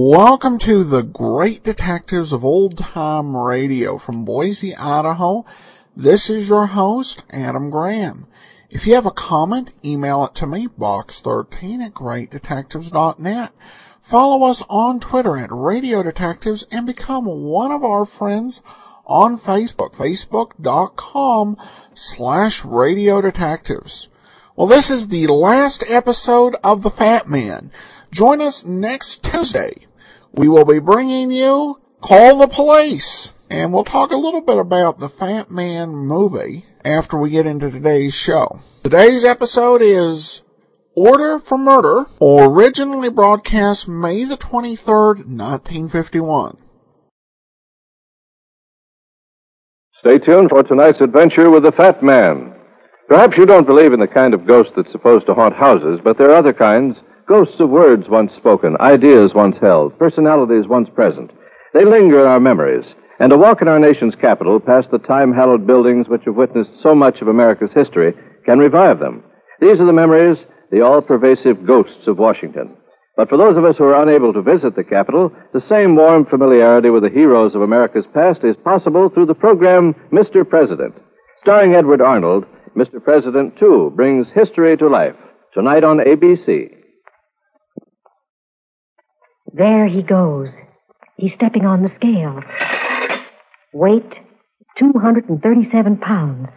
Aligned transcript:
Welcome 0.00 0.58
to 0.58 0.84
the 0.84 1.02
Great 1.02 1.64
Detectives 1.64 2.32
of 2.32 2.44
Old 2.44 2.78
Time 2.78 3.36
Radio 3.36 3.98
from 3.98 4.24
Boise, 4.24 4.76
Idaho. 4.76 5.44
This 5.96 6.30
is 6.30 6.48
your 6.48 6.66
host, 6.66 7.24
Adam 7.30 7.68
Graham. 7.68 8.28
If 8.70 8.86
you 8.86 8.94
have 8.94 9.06
a 9.06 9.10
comment, 9.10 9.72
email 9.84 10.24
it 10.24 10.36
to 10.36 10.46
me, 10.46 10.68
box13 10.68 11.80
at 11.80 11.94
greatdetectives.net. 11.94 13.52
Follow 14.00 14.46
us 14.46 14.62
on 14.70 15.00
Twitter 15.00 15.36
at 15.36 15.50
Radio 15.50 16.04
Detectives 16.04 16.64
and 16.70 16.86
become 16.86 17.24
one 17.26 17.72
of 17.72 17.82
our 17.82 18.06
friends 18.06 18.62
on 19.04 19.36
Facebook, 19.36 19.96
facebook.com 19.96 21.56
slash 21.92 22.64
Radio 22.64 23.20
Detectives. 23.20 24.08
Well, 24.54 24.68
this 24.68 24.92
is 24.92 25.08
the 25.08 25.26
last 25.26 25.82
episode 25.88 26.54
of 26.62 26.84
The 26.84 26.90
Fat 26.90 27.26
Man. 27.26 27.72
Join 28.12 28.40
us 28.40 28.64
next 28.64 29.24
Tuesday. 29.24 29.87
We 30.32 30.48
will 30.48 30.64
be 30.64 30.78
bringing 30.78 31.30
you 31.30 31.80
Call 32.00 32.38
the 32.38 32.48
Police. 32.48 33.34
And 33.50 33.72
we'll 33.72 33.84
talk 33.84 34.10
a 34.10 34.16
little 34.16 34.42
bit 34.42 34.58
about 34.58 34.98
the 34.98 35.08
Fat 35.08 35.50
Man 35.50 35.90
movie 35.90 36.66
after 36.84 37.16
we 37.16 37.30
get 37.30 37.46
into 37.46 37.70
today's 37.70 38.14
show. 38.14 38.60
Today's 38.82 39.24
episode 39.24 39.80
is 39.80 40.42
Order 40.94 41.38
for 41.38 41.56
Murder, 41.56 42.06
originally 42.20 43.08
broadcast 43.08 43.88
May 43.88 44.24
the 44.24 44.36
23rd, 44.36 45.24
1951. 45.26 46.58
Stay 50.00 50.18
tuned 50.18 50.50
for 50.50 50.62
tonight's 50.62 51.00
adventure 51.00 51.50
with 51.50 51.64
the 51.64 51.72
Fat 51.72 52.02
Man. 52.02 52.54
Perhaps 53.08 53.38
you 53.38 53.46
don't 53.46 53.66
believe 53.66 53.94
in 53.94 54.00
the 54.00 54.06
kind 54.06 54.34
of 54.34 54.46
ghost 54.46 54.70
that's 54.76 54.92
supposed 54.92 55.26
to 55.26 55.34
haunt 55.34 55.54
houses, 55.54 55.98
but 56.04 56.18
there 56.18 56.30
are 56.30 56.36
other 56.36 56.52
kinds 56.52 56.96
Ghosts 57.28 57.60
of 57.60 57.68
words 57.68 58.08
once 58.08 58.34
spoken, 58.34 58.74
ideas 58.80 59.34
once 59.34 59.58
held, 59.60 59.98
personalities 59.98 60.66
once 60.66 60.88
present. 60.94 61.30
They 61.74 61.84
linger 61.84 62.22
in 62.22 62.26
our 62.26 62.40
memories, 62.40 62.86
and 63.20 63.30
a 63.30 63.36
walk 63.36 63.60
in 63.60 63.68
our 63.68 63.78
nation's 63.78 64.14
capital 64.14 64.58
past 64.58 64.90
the 64.90 64.98
time 64.98 65.34
hallowed 65.34 65.66
buildings 65.66 66.08
which 66.08 66.22
have 66.24 66.36
witnessed 66.36 66.70
so 66.82 66.94
much 66.94 67.20
of 67.20 67.28
America's 67.28 67.74
history 67.74 68.14
can 68.46 68.58
revive 68.58 68.98
them. 68.98 69.22
These 69.60 69.78
are 69.78 69.84
the 69.84 69.92
memories, 69.92 70.38
the 70.70 70.80
all 70.80 71.02
pervasive 71.02 71.66
ghosts 71.66 72.06
of 72.06 72.16
Washington. 72.16 72.74
But 73.14 73.28
for 73.28 73.36
those 73.36 73.58
of 73.58 73.64
us 73.66 73.76
who 73.76 73.84
are 73.84 74.02
unable 74.02 74.32
to 74.32 74.40
visit 74.40 74.74
the 74.74 74.82
capital, 74.82 75.30
the 75.52 75.60
same 75.60 75.96
warm 75.96 76.24
familiarity 76.24 76.88
with 76.88 77.02
the 77.02 77.10
heroes 77.10 77.54
of 77.54 77.60
America's 77.60 78.06
past 78.14 78.42
is 78.42 78.56
possible 78.64 79.10
through 79.10 79.26
the 79.26 79.34
program 79.34 79.94
Mr. 80.10 80.48
President. 80.48 80.94
Starring 81.42 81.74
Edward 81.74 82.00
Arnold, 82.00 82.46
Mr. 82.74 83.04
President, 83.04 83.58
too, 83.58 83.92
brings 83.94 84.30
history 84.30 84.78
to 84.78 84.88
life. 84.88 85.16
Tonight 85.52 85.84
on 85.84 85.98
ABC. 85.98 86.77
There 89.52 89.86
he 89.86 90.02
goes. 90.02 90.48
He's 91.16 91.32
stepping 91.34 91.64
on 91.64 91.82
the 91.82 91.90
scales. 91.96 92.44
Weight, 93.72 94.14
237 94.78 95.96
pounds. 95.96 96.48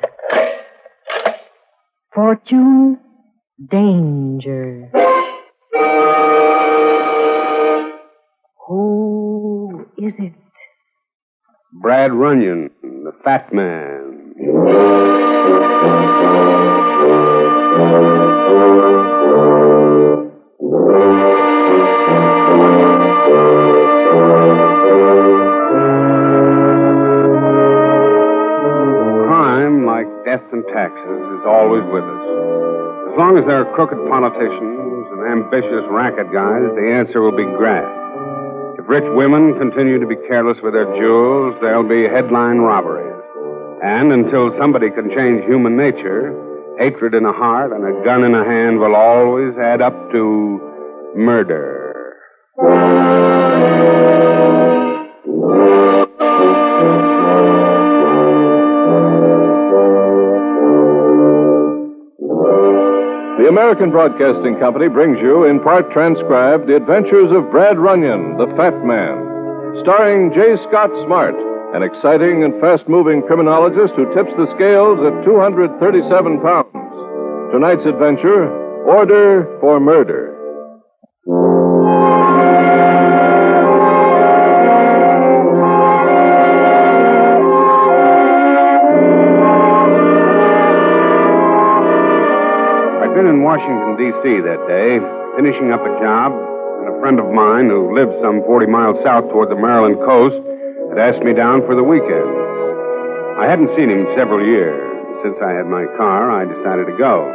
Fortune, 2.14 3.00
danger. 3.70 4.92
Who 8.68 9.86
is 9.98 10.14
it? 10.20 10.34
Brad 11.82 12.12
Runyon, 12.14 12.70
the 12.82 13.14
fat 13.24 13.54
man. 13.54 14.12
Taxes, 30.74 31.22
is 31.38 31.44
always 31.46 31.84
with 31.92 32.04
us. 32.04 32.24
As 33.12 33.16
long 33.20 33.36
as 33.36 33.44
there 33.46 33.60
are 33.60 33.70
crooked 33.76 34.00
politicians 34.08 35.04
and 35.12 35.20
ambitious 35.28 35.84
racket 35.92 36.32
guys, 36.32 36.68
the 36.80 36.88
answer 36.96 37.20
will 37.20 37.36
be 37.36 37.48
graft. 37.60 37.92
If 38.80 38.88
rich 38.88 39.06
women 39.14 39.54
continue 39.60 40.00
to 40.00 40.08
be 40.08 40.16
careless 40.32 40.58
with 40.64 40.74
their 40.74 40.88
jewels, 40.96 41.56
there'll 41.62 41.88
be 41.88 42.08
headline 42.08 42.64
robberies. 42.64 43.12
And 43.84 44.12
until 44.12 44.56
somebody 44.58 44.90
can 44.90 45.12
change 45.12 45.44
human 45.46 45.76
nature, 45.76 46.32
hatred 46.80 47.14
in 47.14 47.26
a 47.26 47.34
heart 47.34 47.74
and 47.74 47.84
a 47.84 47.94
gun 48.06 48.24
in 48.24 48.34
a 48.34 48.46
hand 48.46 48.80
will 48.80 48.96
always 48.96 49.54
add 49.58 49.82
up 49.82 49.94
to 50.12 50.60
murder. 51.16 52.16
The 63.42 63.50
American 63.50 63.90
Broadcasting 63.90 64.60
Company 64.60 64.88
brings 64.88 65.18
you, 65.18 65.46
in 65.46 65.60
part 65.62 65.90
transcribed, 65.90 66.70
the 66.70 66.76
adventures 66.76 67.34
of 67.34 67.50
Brad 67.50 67.80
Runyon, 67.80 68.38
the 68.38 68.46
Fat 68.54 68.86
Man, 68.86 69.82
starring 69.82 70.30
J. 70.30 70.62
Scott 70.70 70.94
Smart, 71.10 71.34
an 71.74 71.82
exciting 71.82 72.44
and 72.46 72.54
fast 72.62 72.88
moving 72.88 73.26
criminologist 73.26 73.98
who 73.98 74.06
tips 74.14 74.30
the 74.38 74.46
scales 74.54 75.02
at 75.02 75.26
237 75.26 75.74
pounds. 76.38 76.70
Tonight's 77.50 77.90
adventure 77.90 78.46
Order 78.86 79.50
for 79.60 79.80
Murder. 79.80 80.31
D.C. 94.02 94.42
that 94.42 94.66
day, 94.66 94.98
finishing 95.38 95.70
up 95.70 95.86
a 95.86 95.94
job, 96.02 96.34
and 96.34 96.90
a 96.90 96.98
friend 97.06 97.22
of 97.22 97.30
mine 97.30 97.70
who 97.70 97.94
lived 97.94 98.18
some 98.18 98.42
40 98.50 98.66
miles 98.66 98.98
south 99.06 99.30
toward 99.30 99.54
the 99.54 99.62
Maryland 99.62 100.02
coast 100.02 100.42
had 100.90 100.98
asked 100.98 101.22
me 101.22 101.38
down 101.38 101.62
for 101.70 101.78
the 101.78 101.86
weekend. 101.86 102.34
I 103.38 103.46
hadn't 103.46 103.70
seen 103.78 103.94
him 103.94 104.10
in 104.10 104.18
several 104.18 104.42
years. 104.42 104.74
Since 105.22 105.38
I 105.38 105.54
had 105.54 105.70
my 105.70 105.86
car, 106.02 106.34
I 106.34 106.50
decided 106.50 106.90
to 106.90 106.98
go. 106.98 107.30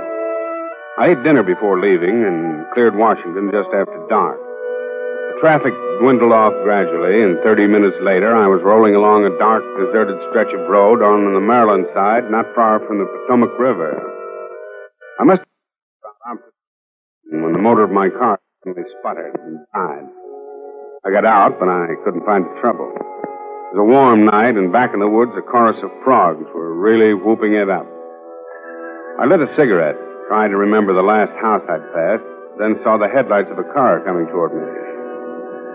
I 0.99 1.15
ate 1.15 1.23
dinner 1.23 1.47
before 1.47 1.79
leaving 1.79 2.27
and 2.27 2.67
cleared 2.75 2.99
Washington 2.99 3.47
just 3.55 3.71
after 3.71 4.03
dark. 4.11 4.35
The 4.35 5.39
traffic 5.39 5.71
dwindled 6.03 6.35
off 6.35 6.51
gradually, 6.67 7.23
and 7.23 7.39
30 7.47 7.71
minutes 7.71 7.97
later, 8.03 8.35
I 8.35 8.51
was 8.51 8.59
rolling 8.67 8.99
along 8.99 9.23
a 9.23 9.39
dark, 9.39 9.63
deserted 9.79 10.19
stretch 10.35 10.51
of 10.51 10.67
road 10.67 10.99
on 10.99 11.31
the 11.31 11.39
Maryland 11.39 11.87
side, 11.95 12.27
not 12.27 12.51
far 12.59 12.83
from 12.83 12.99
the 12.99 13.07
Potomac 13.07 13.55
River. 13.55 13.95
I 15.23 15.25
must 15.25 15.47
when 17.31 17.53
the 17.53 17.59
motor 17.59 17.83
of 17.83 17.91
my 17.91 18.09
car 18.09 18.41
suddenly 18.63 18.89
sputtered 18.99 19.35
and 19.45 19.59
died. 19.75 20.07
I 21.05 21.11
got 21.11 21.25
out, 21.25 21.59
but 21.59 21.69
I 21.69 21.95
couldn't 22.05 22.25
find 22.25 22.45
the 22.45 22.61
trouble. 22.61 22.91
It 22.95 23.79
was 23.79 23.83
a 23.83 23.91
warm 23.91 24.25
night, 24.25 24.57
and 24.57 24.73
back 24.73 24.95
in 24.95 25.01
the 25.01 25.09
woods, 25.09 25.33
a 25.37 25.43
chorus 25.43 25.79
of 25.83 25.91
frogs 26.05 26.47
were 26.55 26.75
really 26.75 27.15
whooping 27.15 27.55
it 27.55 27.69
up. 27.71 27.87
I 29.19 29.27
lit 29.27 29.41
a 29.41 29.51
cigarette, 29.57 29.97
tried 30.29 30.49
to 30.49 30.57
remember 30.57 30.95
the 30.95 31.03
last 31.07 31.33
house 31.43 31.63
I'd 31.69 31.83
passed, 31.95 32.27
then 32.59 32.79
saw 32.83 32.97
the 32.99 33.09
headlights 33.09 33.51
of 33.51 33.59
a 33.59 33.69
car 33.75 34.03
coming 34.05 34.27
toward 34.27 34.55
me. 34.55 34.67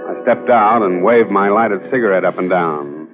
I 0.08 0.24
stepped 0.24 0.50
out 0.50 0.84
and 0.84 1.04
waved 1.04 1.30
my 1.30 1.50
lighted 1.50 1.82
cigarette 1.92 2.26
up 2.26 2.38
and 2.38 2.50
down. 2.50 3.08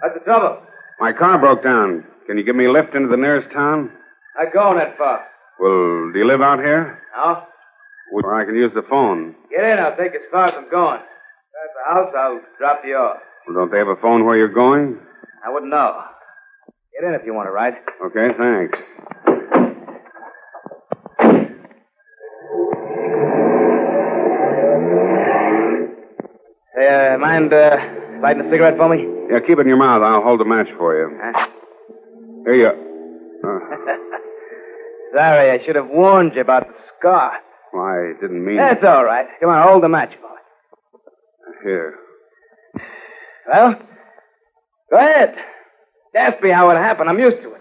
What's 0.00 0.14
the 0.18 0.24
trouble? 0.24 0.62
My 1.00 1.12
car 1.12 1.38
broke 1.38 1.62
down. 1.62 2.04
Can 2.26 2.38
you 2.38 2.44
give 2.44 2.56
me 2.56 2.66
a 2.66 2.72
lift 2.72 2.94
into 2.94 3.08
the 3.08 3.16
nearest 3.16 3.52
town? 3.52 3.90
I 4.38 4.46
going 4.52 4.78
that 4.78 4.96
far. 4.96 5.24
Well, 5.60 6.12
do 6.12 6.18
you 6.18 6.26
live 6.26 6.40
out 6.40 6.58
here? 6.58 6.98
No? 7.16 7.44
Or 8.12 8.34
I 8.40 8.44
can 8.44 8.54
use 8.54 8.72
the 8.74 8.82
phone. 8.88 9.34
Get 9.50 9.64
in. 9.64 9.78
I'll 9.78 9.96
take 9.96 10.14
as 10.14 10.22
far 10.30 10.44
as 10.44 10.54
I'm 10.54 10.70
going. 10.70 11.00
At 11.00 11.70
the 11.76 11.94
house, 11.94 12.12
I'll 12.16 12.40
drop 12.58 12.82
you 12.84 12.96
off. 12.96 13.18
Well, 13.46 13.56
don't 13.56 13.70
they 13.70 13.78
have 13.78 13.88
a 13.88 13.96
phone 13.96 14.24
where 14.24 14.36
you're 14.36 14.52
going? 14.52 14.98
I 15.44 15.50
wouldn't 15.52 15.70
know. 15.70 16.02
Get 16.98 17.08
in 17.08 17.14
if 17.14 17.22
you 17.26 17.34
want 17.34 17.48
to 17.48 17.52
ride. 17.52 17.74
Okay, 18.04 18.28
thanks. 18.38 18.78
Hey, 26.74 26.88
uh, 27.14 27.18
mind 27.18 27.52
uh, 27.52 27.76
lighting 28.22 28.46
a 28.46 28.50
cigarette 28.50 28.76
for 28.76 28.88
me? 28.88 29.04
Yeah, 29.30 29.40
keep 29.46 29.58
it 29.58 29.62
in 29.62 29.68
your 29.68 29.76
mouth. 29.76 30.02
I'll 30.02 30.22
hold 30.22 30.40
the 30.40 30.44
match 30.44 30.68
for 30.78 30.96
you. 30.96 31.18
Huh? 31.20 31.48
Here 32.44 32.54
you. 32.54 32.68
Uh, 32.68 32.91
Sorry, 35.14 35.50
I 35.50 35.64
should 35.64 35.76
have 35.76 35.88
warned 35.88 36.32
you 36.34 36.40
about 36.40 36.66
the 36.68 36.74
scar. 36.98 37.32
well, 37.72 37.82
I 37.84 38.12
didn't 38.20 38.44
mean. 38.44 38.56
That's 38.56 38.84
all 38.84 39.04
right. 39.04 39.26
Come 39.40 39.50
on, 39.50 39.66
hold 39.68 39.82
the 39.82 39.88
match 39.88 40.12
for 40.20 40.28
me. 40.28 41.60
Here. 41.64 41.94
Well, 43.52 43.74
go 44.90 44.96
ahead. 44.96 45.34
Ask 46.16 46.42
me 46.42 46.50
how 46.50 46.70
it 46.70 46.76
happened. 46.76 47.08
I'm 47.08 47.18
used 47.18 47.42
to 47.42 47.52
it. 47.54 47.60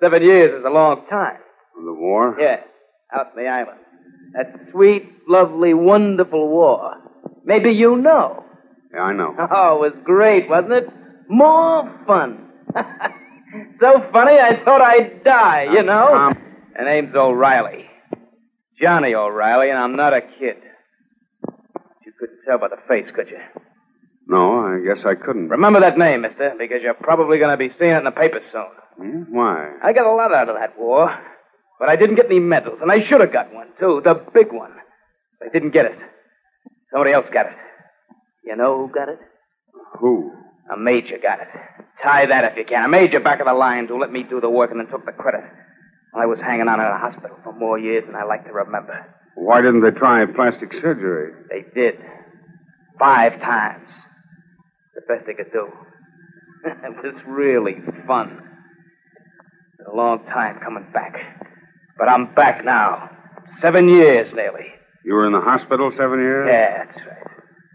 Seven 0.00 0.22
years 0.22 0.58
is 0.58 0.64
a 0.66 0.70
long 0.70 1.04
time. 1.08 1.38
The 1.84 1.92
war? 1.92 2.36
Yeah, 2.40 2.60
out 3.14 3.32
in 3.36 3.42
the 3.44 3.48
island. 3.48 3.78
That 4.34 4.70
sweet, 4.72 5.10
lovely, 5.28 5.74
wonderful 5.74 6.48
war. 6.48 6.94
Maybe 7.44 7.70
you 7.70 7.96
know. 7.96 8.44
Yeah, 8.94 9.02
I 9.02 9.12
know. 9.12 9.34
Oh, 9.50 9.82
it 9.84 9.94
was 9.94 10.02
great, 10.04 10.48
wasn't 10.48 10.72
it? 10.72 10.84
More 11.28 11.90
fun. 12.06 12.48
so 13.80 13.92
funny, 14.12 14.38
I 14.38 14.62
thought 14.64 14.80
I'd 14.80 15.24
die, 15.24 15.66
you 15.72 15.82
know? 15.82 16.08
Tom. 16.12 16.38
My 16.78 16.84
name's 16.84 17.14
O'Reilly. 17.14 17.86
Johnny 18.80 19.14
O'Reilly, 19.14 19.70
and 19.70 19.78
I'm 19.78 19.96
not 19.96 20.12
a 20.12 20.20
kid. 20.20 20.56
You 22.04 22.12
couldn't 22.18 22.38
tell 22.46 22.58
by 22.58 22.68
the 22.68 22.76
face, 22.88 23.06
could 23.14 23.28
you? 23.28 23.38
No, 24.28 24.66
I 24.66 24.80
guess 24.84 25.04
I 25.06 25.14
couldn't. 25.14 25.48
Remember 25.48 25.80
that 25.80 25.96
name, 25.96 26.22
mister, 26.22 26.52
because 26.58 26.82
you're 26.82 26.94
probably 26.94 27.38
going 27.38 27.50
to 27.50 27.56
be 27.56 27.74
seeing 27.78 27.92
it 27.92 27.98
in 27.98 28.04
the 28.04 28.10
papers 28.10 28.42
soon. 28.52 28.66
Hmm? 28.98 29.34
Why? 29.34 29.70
I 29.82 29.92
got 29.92 30.06
a 30.06 30.14
lot 30.14 30.34
out 30.34 30.48
of 30.48 30.56
that 30.56 30.78
war, 30.78 31.16
but 31.78 31.88
I 31.88 31.96
didn't 31.96 32.16
get 32.16 32.26
any 32.26 32.40
medals, 32.40 32.78
and 32.82 32.92
I 32.92 33.06
should 33.08 33.20
have 33.20 33.32
got 33.32 33.54
one, 33.54 33.68
too, 33.78 34.02
the 34.04 34.14
big 34.34 34.52
one. 34.52 34.72
I 35.40 35.48
didn't 35.52 35.72
get 35.72 35.86
it. 35.86 35.98
Somebody 36.92 37.12
else 37.12 37.26
got 37.32 37.46
it. 37.46 37.52
You 38.44 38.56
know 38.56 38.86
who 38.86 38.92
got 38.92 39.08
it? 39.08 39.18
Who? 40.00 40.32
A 40.72 40.76
major 40.76 41.18
got 41.22 41.40
it. 41.40 41.48
Tie 42.02 42.26
that 42.26 42.44
if 42.44 42.56
you 42.58 42.64
can. 42.68 42.84
A 42.84 42.88
major 42.88 43.20
back 43.20 43.40
of 43.40 43.46
the 43.46 43.54
line 43.54 43.86
who 43.86 44.00
let 44.00 44.12
me 44.12 44.24
do 44.28 44.40
the 44.40 44.50
work 44.50 44.70
and 44.70 44.80
then 44.80 44.88
took 44.88 45.06
the 45.06 45.12
credit. 45.12 45.44
I 46.16 46.24
was 46.26 46.38
hanging 46.40 46.68
on 46.68 46.80
in 46.80 46.86
a 46.86 46.98
hospital 46.98 47.36
for 47.44 47.52
more 47.52 47.78
years 47.78 48.04
than 48.06 48.16
I 48.16 48.24
like 48.24 48.44
to 48.46 48.52
remember. 48.52 49.04
Why 49.34 49.60
didn't 49.60 49.82
they 49.82 49.90
try 49.90 50.24
plastic 50.24 50.72
surgery? 50.80 51.34
They 51.50 51.62
did. 51.78 51.94
Five 52.98 53.38
times. 53.40 53.88
The 54.94 55.02
best 55.02 55.26
they 55.26 55.34
could 55.34 55.52
do. 55.52 55.68
it 56.64 56.96
was 57.04 57.22
really 57.28 57.76
fun. 58.06 58.40
Been 59.76 59.86
a 59.92 59.94
long 59.94 60.24
time 60.32 60.58
coming 60.64 60.86
back. 60.92 61.14
But 61.98 62.08
I'm 62.08 62.34
back 62.34 62.64
now. 62.64 63.10
Seven 63.60 63.88
years 63.88 64.32
nearly. 64.34 64.72
You 65.04 65.14
were 65.14 65.26
in 65.26 65.32
the 65.32 65.40
hospital 65.40 65.92
seven 65.96 66.18
years? 66.18 66.48
Yeah, 66.50 66.84
that's 66.84 67.06
right. 67.06 67.26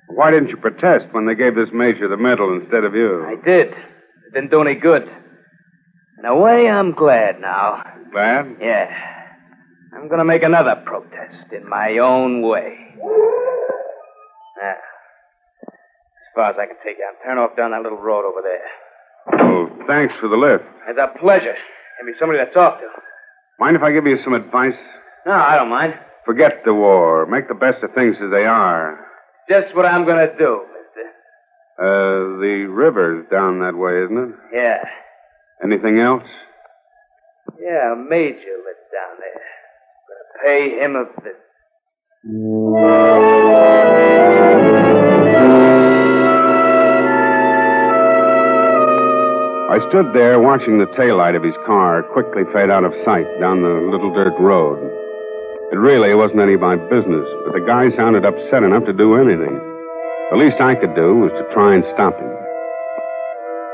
Why 0.09 0.31
didn't 0.31 0.49
you 0.49 0.57
protest 0.57 1.05
when 1.13 1.27
they 1.27 1.35
gave 1.35 1.55
this 1.55 1.69
major 1.71 2.07
the 2.07 2.17
medal 2.17 2.59
instead 2.59 2.83
of 2.83 2.95
you? 2.95 3.23
I 3.23 3.35
did. 3.45 3.67
It 3.67 4.33
didn't 4.33 4.49
do 4.51 4.61
any 4.61 4.75
good. 4.75 5.03
In 6.19 6.25
a 6.25 6.35
way, 6.35 6.67
I'm 6.67 6.91
glad 6.93 7.39
now. 7.39 7.83
Yeah. 8.13 8.89
I'm 9.93 10.07
going 10.07 10.19
to 10.19 10.25
make 10.25 10.43
another 10.43 10.81
protest 10.85 11.51
in 11.51 11.67
my 11.67 11.97
own 11.97 12.41
way. 12.41 12.77
Now, 14.61 14.75
as 15.67 16.29
far 16.35 16.49
as 16.51 16.55
I 16.59 16.65
can 16.67 16.77
take 16.85 16.97
you, 16.97 17.05
I'll 17.07 17.23
turn 17.25 17.37
off 17.37 17.57
down 17.57 17.71
that 17.71 17.81
little 17.81 17.97
road 17.97 18.25
over 18.25 18.41
there. 18.41 19.39
Oh, 19.39 19.67
thanks 19.87 20.13
for 20.19 20.27
the 20.29 20.37
lift. 20.37 20.63
It's 20.87 20.99
a 20.99 21.17
pleasure. 21.19 21.55
Give 21.99 22.05
me 22.07 22.13
somebody 22.19 22.39
to 22.39 22.51
talk 22.51 22.79
to. 22.79 22.87
Mind 23.59 23.75
if 23.75 23.83
I 23.83 23.91
give 23.91 24.05
you 24.05 24.17
some 24.23 24.33
advice? 24.33 24.77
No, 25.25 25.33
I 25.33 25.55
don't 25.55 25.69
mind. 25.69 25.93
Forget 26.25 26.61
the 26.65 26.73
war. 26.73 27.25
Make 27.25 27.47
the 27.47 27.53
best 27.55 27.83
of 27.83 27.93
things 27.93 28.15
as 28.23 28.31
they 28.31 28.45
are. 28.45 28.99
Just 29.49 29.75
what 29.75 29.85
I'm 29.85 30.05
going 30.05 30.27
to 30.27 30.37
do, 30.37 30.61
mister. 30.71 31.07
Uh, 31.77 32.39
the 32.39 32.67
river's 32.69 33.25
down 33.29 33.59
that 33.59 33.75
way, 33.75 34.03
isn't 34.05 34.17
it? 34.17 34.35
Yeah. 34.53 34.83
Anything 35.63 35.99
else? 35.99 36.23
Yeah, 37.59 37.93
a 37.93 37.95
major 37.95 38.57
lives 38.65 38.87
down 38.91 39.17
there. 39.19 39.41
Gonna 40.07 40.27
pay 40.43 40.61
him 40.83 40.95
a 40.95 41.05
visit. 41.21 41.37
I 49.71 49.79
stood 49.87 50.11
there 50.13 50.39
watching 50.39 50.79
the 50.79 50.85
taillight 50.99 51.35
of 51.35 51.43
his 51.43 51.55
car 51.65 52.03
quickly 52.11 52.43
fade 52.53 52.69
out 52.69 52.83
of 52.83 52.91
sight 53.05 53.25
down 53.39 53.63
the 53.63 53.87
little 53.89 54.13
dirt 54.13 54.35
road. 54.39 54.77
It 55.71 55.79
really 55.79 56.13
wasn't 56.13 56.41
any 56.41 56.55
of 56.55 56.61
my 56.61 56.75
business, 56.75 57.23
but 57.47 57.53
the 57.55 57.63
guy 57.65 57.87
sounded 57.95 58.25
upset 58.25 58.63
enough 58.63 58.83
to 58.85 58.93
do 58.93 59.15
anything. 59.15 59.55
The 60.31 60.37
least 60.37 60.59
I 60.59 60.75
could 60.75 60.93
do 60.93 61.15
was 61.23 61.31
to 61.31 61.47
try 61.55 61.73
and 61.75 61.85
stop 61.95 62.19
him. 62.19 62.29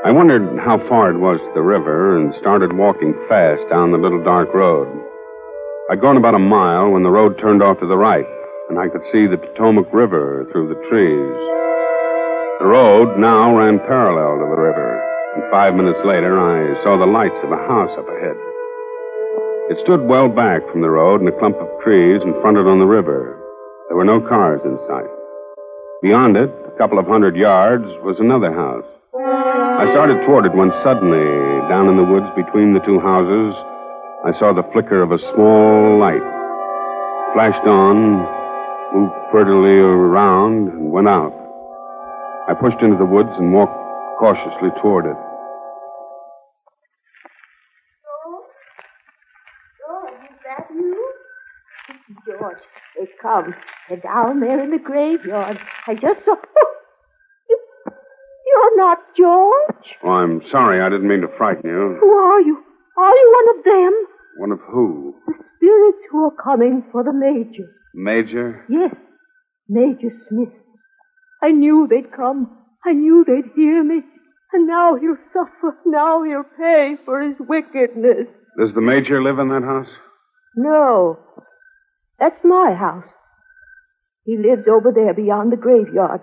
I 0.06 0.14
wondered 0.14 0.62
how 0.62 0.78
far 0.86 1.10
it 1.10 1.18
was 1.18 1.42
to 1.42 1.52
the 1.58 1.66
river 1.66 2.14
and 2.14 2.30
started 2.38 2.70
walking 2.70 3.18
fast 3.26 3.66
down 3.66 3.90
the 3.90 3.98
little 3.98 4.22
dark 4.22 4.54
road. 4.54 4.86
I'd 5.90 6.00
gone 6.00 6.16
about 6.16 6.38
a 6.38 6.38
mile 6.38 6.94
when 6.94 7.02
the 7.02 7.10
road 7.10 7.34
turned 7.42 7.66
off 7.66 7.80
to 7.80 7.86
the 7.90 7.98
right, 7.98 8.24
and 8.70 8.78
I 8.78 8.86
could 8.86 9.02
see 9.10 9.26
the 9.26 9.42
Potomac 9.42 9.90
River 9.90 10.46
through 10.52 10.70
the 10.70 10.78
trees. 10.86 11.34
The 12.62 12.70
road 12.70 13.18
now 13.18 13.58
ran 13.58 13.82
parallel 13.90 14.38
to 14.38 14.46
the 14.46 14.62
river, 14.62 15.02
and 15.34 15.50
five 15.50 15.74
minutes 15.74 15.98
later 16.06 16.38
I 16.38 16.78
saw 16.86 16.94
the 16.94 17.10
lights 17.10 17.42
of 17.42 17.50
a 17.50 17.58
house 17.66 17.90
up 17.98 18.06
ahead. 18.06 18.38
It 19.66 19.82
stood 19.82 20.06
well 20.06 20.30
back 20.30 20.62
from 20.70 20.80
the 20.80 20.94
road 20.94 21.22
in 21.22 21.26
a 21.26 21.38
clump 21.42 21.58
of 21.58 21.66
trees 21.82 22.22
and 22.22 22.38
fronted 22.38 22.70
on 22.70 22.78
the 22.78 22.86
river. 22.86 23.34
There 23.88 23.96
were 23.98 24.06
no 24.06 24.22
cars 24.22 24.62
in 24.64 24.78
sight. 24.86 25.10
Beyond 26.02 26.36
it, 26.38 26.54
a 26.70 26.78
couple 26.78 27.02
of 27.02 27.10
hundred 27.10 27.34
yards, 27.34 27.90
was 28.06 28.14
another 28.22 28.54
house. 28.54 28.86
I 29.78 29.86
started 29.94 30.18
toward 30.26 30.44
it 30.44 30.52
when 30.58 30.72
suddenly, 30.82 31.22
down 31.70 31.86
in 31.86 31.96
the 31.96 32.02
woods 32.02 32.26
between 32.34 32.74
the 32.74 32.82
two 32.82 32.98
houses, 32.98 33.54
I 34.26 34.34
saw 34.34 34.52
the 34.52 34.66
flicker 34.72 35.00
of 35.00 35.12
a 35.12 35.22
small 35.30 36.00
light. 36.02 36.18
Flashed 37.32 37.62
on, 37.62 38.26
moved 38.92 39.14
furtively 39.30 39.78
around, 39.78 40.66
and 40.74 40.90
went 40.90 41.06
out. 41.06 41.30
I 42.50 42.54
pushed 42.54 42.82
into 42.82 42.98
the 42.98 43.06
woods 43.06 43.30
and 43.38 43.54
walked 43.54 43.78
cautiously 44.18 44.70
toward 44.82 45.06
it. 45.06 45.14
George, 49.78 50.18
is 50.26 50.38
that 50.42 50.66
you? 50.74 51.14
George, 52.26 52.58
they 52.98 53.06
come. 53.22 53.54
They're 53.88 53.98
down 53.98 54.40
there 54.40 54.60
in 54.60 54.72
the 54.72 54.82
graveyard. 54.82 55.56
I 55.86 55.94
just 55.94 56.24
saw. 56.24 56.34
Oh, 56.60 56.77
you, 58.48 58.72
you're 58.76 58.76
not 58.76 58.98
George. 59.16 59.86
Oh, 60.04 60.08
I'm 60.08 60.42
sorry. 60.50 60.80
I 60.80 60.88
didn't 60.88 61.08
mean 61.08 61.20
to 61.22 61.28
frighten 61.36 61.68
you. 61.68 61.96
Who 62.00 62.10
are 62.10 62.40
you? 62.40 62.58
Are 62.98 63.14
you 63.14 63.34
one 63.38 63.58
of 63.58 63.64
them? 63.64 64.06
One 64.38 64.52
of 64.52 64.60
who? 64.70 65.14
The 65.26 65.34
spirits 65.56 66.04
who 66.10 66.24
are 66.24 66.42
coming 66.42 66.84
for 66.92 67.02
the 67.04 67.12
Major. 67.12 67.70
Major? 67.94 68.64
Yes, 68.68 68.94
Major 69.68 70.10
Smith. 70.28 70.52
I 71.42 71.50
knew 71.50 71.86
they'd 71.88 72.12
come. 72.12 72.50
I 72.84 72.92
knew 72.92 73.24
they'd 73.26 73.50
hear 73.54 73.82
me. 73.84 74.02
And 74.52 74.66
now 74.66 74.96
he'll 74.96 75.16
suffer. 75.32 75.76
Now 75.84 76.22
he'll 76.22 76.44
pay 76.56 76.96
for 77.04 77.20
his 77.20 77.36
wickedness. 77.38 78.26
Does 78.58 78.74
the 78.74 78.80
Major 78.80 79.22
live 79.22 79.38
in 79.38 79.48
that 79.48 79.62
house? 79.62 79.88
No. 80.56 81.18
That's 82.18 82.40
my 82.44 82.74
house. 82.74 83.08
He 84.24 84.36
lives 84.36 84.66
over 84.68 84.92
there 84.92 85.14
beyond 85.14 85.52
the 85.52 85.56
graveyard. 85.56 86.20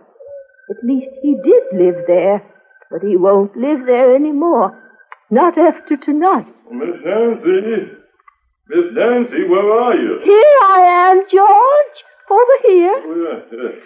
At 0.70 0.84
least 0.84 1.10
he 1.22 1.36
did 1.36 1.64
live 1.74 2.06
there, 2.08 2.42
but 2.90 3.02
he 3.02 3.18
won't 3.18 3.56
live 3.56 3.86
there 3.86 4.16
anymore. 4.16 4.78
Not 5.30 5.58
after 5.58 5.98
tonight. 5.98 6.48
Miss 6.72 6.98
Nancy. 7.04 7.92
Miss 8.68 8.86
Nancy, 8.94 9.48
where 9.48 9.72
are 9.72 9.96
you? 9.96 10.20
Here 10.24 10.58
I 10.64 11.12
am, 11.12 11.22
George. 11.32 11.98
Over 12.32 12.58
here. 12.66 13.02
Oh, 13.06 13.42
yeah, 13.52 13.58
yeah. 13.58 13.80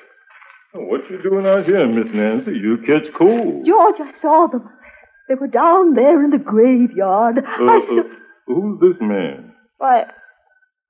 Oh, 0.76 0.86
what 0.86 1.02
you 1.10 1.22
doing 1.22 1.46
out 1.46 1.66
here, 1.66 1.86
Miss 1.88 2.14
Nancy? 2.14 2.52
You 2.52 2.78
catch 2.86 3.12
cold. 3.18 3.66
George, 3.66 4.00
I 4.00 4.12
saw 4.22 4.48
them. 4.48 4.70
They 5.28 5.36
were 5.36 5.48
down 5.48 5.96
there 5.96 6.24
in 6.24 6.32
the 6.32 6.38
graveyard. 6.38 7.40
Uh, 7.40 7.64
I 7.64 7.78
uh, 7.78 8.04
who's 8.48 8.80
this 8.80 8.98
man? 9.02 9.54
Why, 9.78 10.06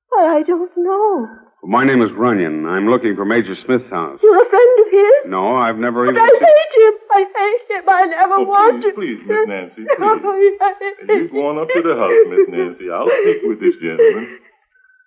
why, 0.10 0.38
I 0.40 0.44
don't 0.44 0.72
know. 0.78 1.28
My 1.64 1.84
name 1.84 2.02
is 2.02 2.10
Runyon. 2.16 2.66
I'm 2.66 2.88
looking 2.88 3.16
for 3.16 3.26
Major 3.26 3.54
Smith's 3.66 3.90
house. 3.92 4.20
You're 4.24 4.42
a 4.46 4.50
friend 4.50 4.80
of 4.80 4.88
his? 4.92 5.32
No, 5.32 5.58
I've 5.58 5.76
never 5.76 6.06
But 6.06 6.16
even. 6.16 6.24
I 6.24 6.32
hate 6.40 6.76
him. 6.80 6.94
I 7.12 7.22
hate 7.36 7.78
him. 7.78 7.90
I 7.90 8.06
never 8.06 8.34
Oh, 8.40 8.44
want 8.48 8.82
please, 8.82 8.90
to. 8.90 8.96
please, 8.96 9.20
Miss 9.28 9.48
Nancy, 9.48 9.84
please. 9.84 9.90
Oh, 10.00 11.16
You 11.16 11.30
go 11.32 11.48
on 11.50 11.60
up 11.60 11.68
to 11.68 11.82
the 11.84 11.96
house, 12.00 12.24
Miss 12.32 12.48
Nancy. 12.48 12.90
I'll 12.90 13.08
speak 13.12 13.44
with 13.44 13.60
this 13.60 13.76
gentleman. 13.84 14.40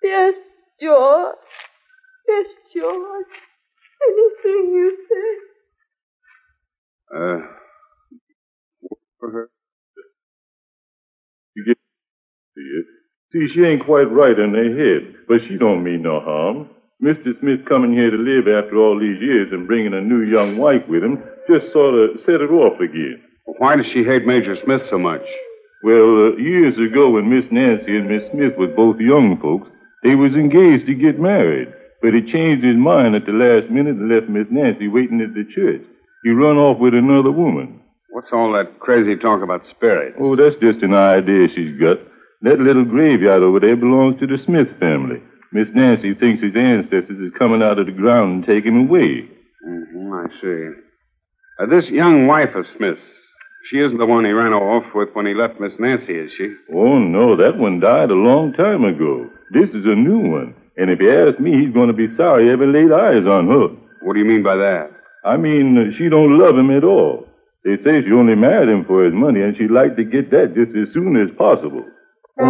Yes, 0.03 0.33
George. 0.81 1.35
Yes, 2.27 2.45
George. 2.75 3.33
Anything 4.03 4.73
you 4.73 4.97
say. 5.09 5.29
Uh, 7.17 7.39
for 9.19 9.31
her. 9.31 9.49
You 11.55 11.65
get 11.65 11.77
see 12.55 12.61
it. 12.61 12.85
See, 13.33 13.49
she 13.53 13.65
ain't 13.65 13.85
quite 13.85 14.13
right 14.13 14.37
in 14.37 14.53
her 14.53 14.71
head, 14.77 15.25
but 15.27 15.41
she 15.49 15.57
don't 15.57 15.83
mean 15.83 16.03
no 16.03 16.21
harm. 16.21 16.69
Mr. 17.01 17.33
Smith 17.41 17.65
coming 17.67 17.91
here 17.91 18.11
to 18.11 18.17
live 18.17 18.45
after 18.45 18.77
all 18.77 18.99
these 18.99 19.19
years 19.19 19.49
and 19.51 19.67
bringing 19.67 19.93
a 19.93 20.01
new 20.01 20.21
young 20.21 20.57
wife 20.57 20.85
with 20.87 21.03
him 21.03 21.17
just 21.49 21.73
sort 21.73 21.95
of 21.97 22.21
set 22.25 22.39
it 22.39 22.53
off 22.53 22.79
again. 22.79 23.19
Why 23.57 23.75
does 23.75 23.87
she 23.91 24.05
hate 24.05 24.25
Major 24.25 24.55
Smith 24.63 24.81
so 24.89 24.97
much? 24.97 25.25
Well, 25.83 26.31
uh, 26.31 26.37
years 26.37 26.75
ago 26.79 27.09
when 27.09 27.27
Miss 27.27 27.43
Nancy 27.51 27.97
and 27.97 28.07
Miss 28.07 28.23
Smith 28.31 28.53
were 28.55 28.71
both 28.71 29.01
young 29.01 29.37
folks, 29.41 29.67
they 30.03 30.15
was 30.15 30.31
engaged 30.31 30.85
to 30.87 30.93
get 30.95 31.19
married. 31.19 31.67
But 32.01 32.13
he 32.13 32.21
changed 32.31 32.63
his 32.63 32.77
mind 32.77 33.15
at 33.15 33.25
the 33.25 33.35
last 33.35 33.71
minute 33.71 33.95
and 33.97 34.07
left 34.07 34.29
Miss 34.29 34.47
Nancy 34.51 34.87
waiting 34.87 35.19
at 35.19 35.33
the 35.33 35.43
church. 35.55 35.81
He 36.23 36.29
run 36.31 36.55
off 36.55 36.79
with 36.79 36.93
another 36.93 37.31
woman. 37.31 37.81
What's 38.11 38.31
all 38.31 38.53
that 38.53 38.79
crazy 38.79 39.17
talk 39.17 39.41
about 39.41 39.63
spirit? 39.75 40.15
Oh, 40.19 40.35
that's 40.35 40.55
just 40.61 40.83
an 40.83 40.93
idea 40.93 41.47
she's 41.49 41.75
got. 41.79 41.97
That 42.43 42.59
little 42.59 42.83
graveyard 42.83 43.41
over 43.41 43.59
there 43.59 43.75
belongs 43.75 44.19
to 44.19 44.27
the 44.27 44.37
Smith 44.45 44.67
family. 44.79 45.23
Miss 45.53 45.69
Nancy 45.73 46.13
thinks 46.13 46.43
his 46.43 46.55
ancestors 46.55 47.19
is 47.19 47.31
coming 47.39 47.63
out 47.63 47.79
of 47.79 47.85
the 47.85 47.95
ground 47.95 48.43
and 48.43 48.45
taking 48.45 48.75
him 48.75 48.89
away. 48.89 49.31
Mm-hmm, 49.63 50.11
I 50.11 50.25
see. 50.43 50.61
Uh, 51.59 51.71
this 51.71 51.87
young 51.87 52.27
wife 52.27 52.51
of 52.53 52.65
Smith's, 52.75 52.99
she 53.71 53.79
isn't 53.79 53.97
the 53.97 54.05
one 54.05 54.25
he 54.25 54.31
ran 54.31 54.51
off 54.51 54.83
with 54.93 55.09
when 55.13 55.25
he 55.25 55.33
left 55.33 55.61
Miss 55.61 55.71
Nancy, 55.79 56.19
is 56.19 56.31
she? 56.37 56.51
Oh, 56.73 56.99
no, 56.99 57.37
that 57.37 57.57
one 57.57 57.79
died 57.79 58.11
a 58.11 58.19
long 58.27 58.51
time 58.51 58.83
ago. 58.83 59.29
This 59.55 59.69
is 59.69 59.87
a 59.87 59.95
new 59.95 60.19
one. 60.19 60.53
And 60.75 60.89
if 60.91 60.99
you 60.99 61.07
ask 61.13 61.39
me, 61.39 61.55
he's 61.55 61.73
going 61.73 61.87
to 61.87 61.95
be 61.95 62.11
sorry 62.17 62.47
he 62.47 62.51
ever 62.51 62.67
laid 62.67 62.91
eyes 62.91 63.23
on 63.23 63.47
her. 63.47 63.71
What 64.03 64.13
do 64.13 64.19
you 64.19 64.27
mean 64.27 64.43
by 64.43 64.57
that? 64.57 64.91
I 65.23 65.37
mean, 65.37 65.77
uh, 65.79 65.95
she 65.95 66.09
don't 66.09 66.37
love 66.37 66.57
him 66.57 66.75
at 66.75 66.83
all. 66.83 67.23
They 67.63 67.77
say 67.87 68.03
she 68.03 68.11
only 68.11 68.35
married 68.35 68.67
him 68.67 68.83
for 68.83 69.05
his 69.05 69.13
money, 69.13 69.39
and 69.39 69.55
she'd 69.55 69.71
like 69.71 69.95
to 69.95 70.03
get 70.03 70.27
that 70.31 70.51
just 70.59 70.75
as 70.75 70.91
soon 70.91 71.15
as 71.15 71.31
possible. 71.37 71.85
The 72.33 72.45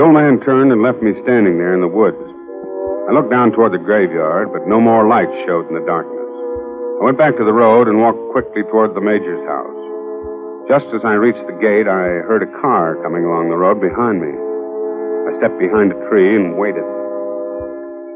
old 0.00 0.16
man 0.16 0.40
turned 0.40 0.72
and 0.72 0.80
left 0.80 1.04
me 1.04 1.12
standing 1.20 1.60
there 1.60 1.76
in 1.76 1.84
the 1.84 1.92
woods. 1.92 2.16
I 2.16 3.12
looked 3.12 3.28
down 3.28 3.52
toward 3.52 3.76
the 3.76 3.84
graveyard, 3.84 4.48
but 4.56 4.64
no 4.64 4.80
more 4.80 5.04
lights 5.04 5.36
showed 5.44 5.68
in 5.68 5.76
the 5.76 5.84
darkness. 5.84 6.16
I 6.16 7.04
went 7.04 7.20
back 7.20 7.36
to 7.36 7.44
the 7.44 7.52
road 7.52 7.92
and 7.92 8.00
walked 8.00 8.24
quickly 8.32 8.64
toward 8.72 8.96
the 8.96 9.04
Major's 9.04 9.44
house. 9.44 9.76
Just 10.72 10.88
as 10.96 11.04
I 11.04 11.20
reached 11.20 11.44
the 11.44 11.60
gate, 11.60 11.92
I 11.92 12.24
heard 12.24 12.40
a 12.40 12.48
car 12.64 12.96
coming 13.04 13.28
along 13.28 13.52
the 13.52 13.60
road 13.60 13.84
behind 13.84 14.24
me. 14.24 14.32
I 14.32 15.36
stepped 15.36 15.60
behind 15.60 15.92
a 15.92 16.00
tree 16.08 16.40
and 16.40 16.56
waited. 16.56 16.88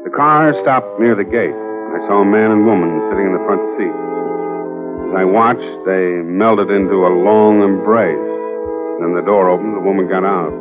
The 0.01 0.13
car 0.17 0.57
stopped 0.65 0.97
near 0.97 1.13
the 1.13 1.29
gate. 1.29 1.53
I 1.93 2.01
saw 2.09 2.25
a 2.25 2.25
man 2.25 2.49
and 2.49 2.65
woman 2.65 3.05
sitting 3.13 3.29
in 3.29 3.37
the 3.37 3.45
front 3.45 3.61
seat. 3.77 3.93
As 5.05 5.13
I 5.21 5.23
watched, 5.23 5.73
they 5.85 6.21
melted 6.25 6.69
into 6.73 7.05
a 7.05 7.13
long 7.13 7.61
embrace. 7.61 8.29
Then 8.99 9.13
the 9.13 9.23
door 9.23 9.49
opened, 9.53 9.75
the 9.77 9.85
woman 9.85 10.07
got 10.09 10.25
out. 10.25 10.51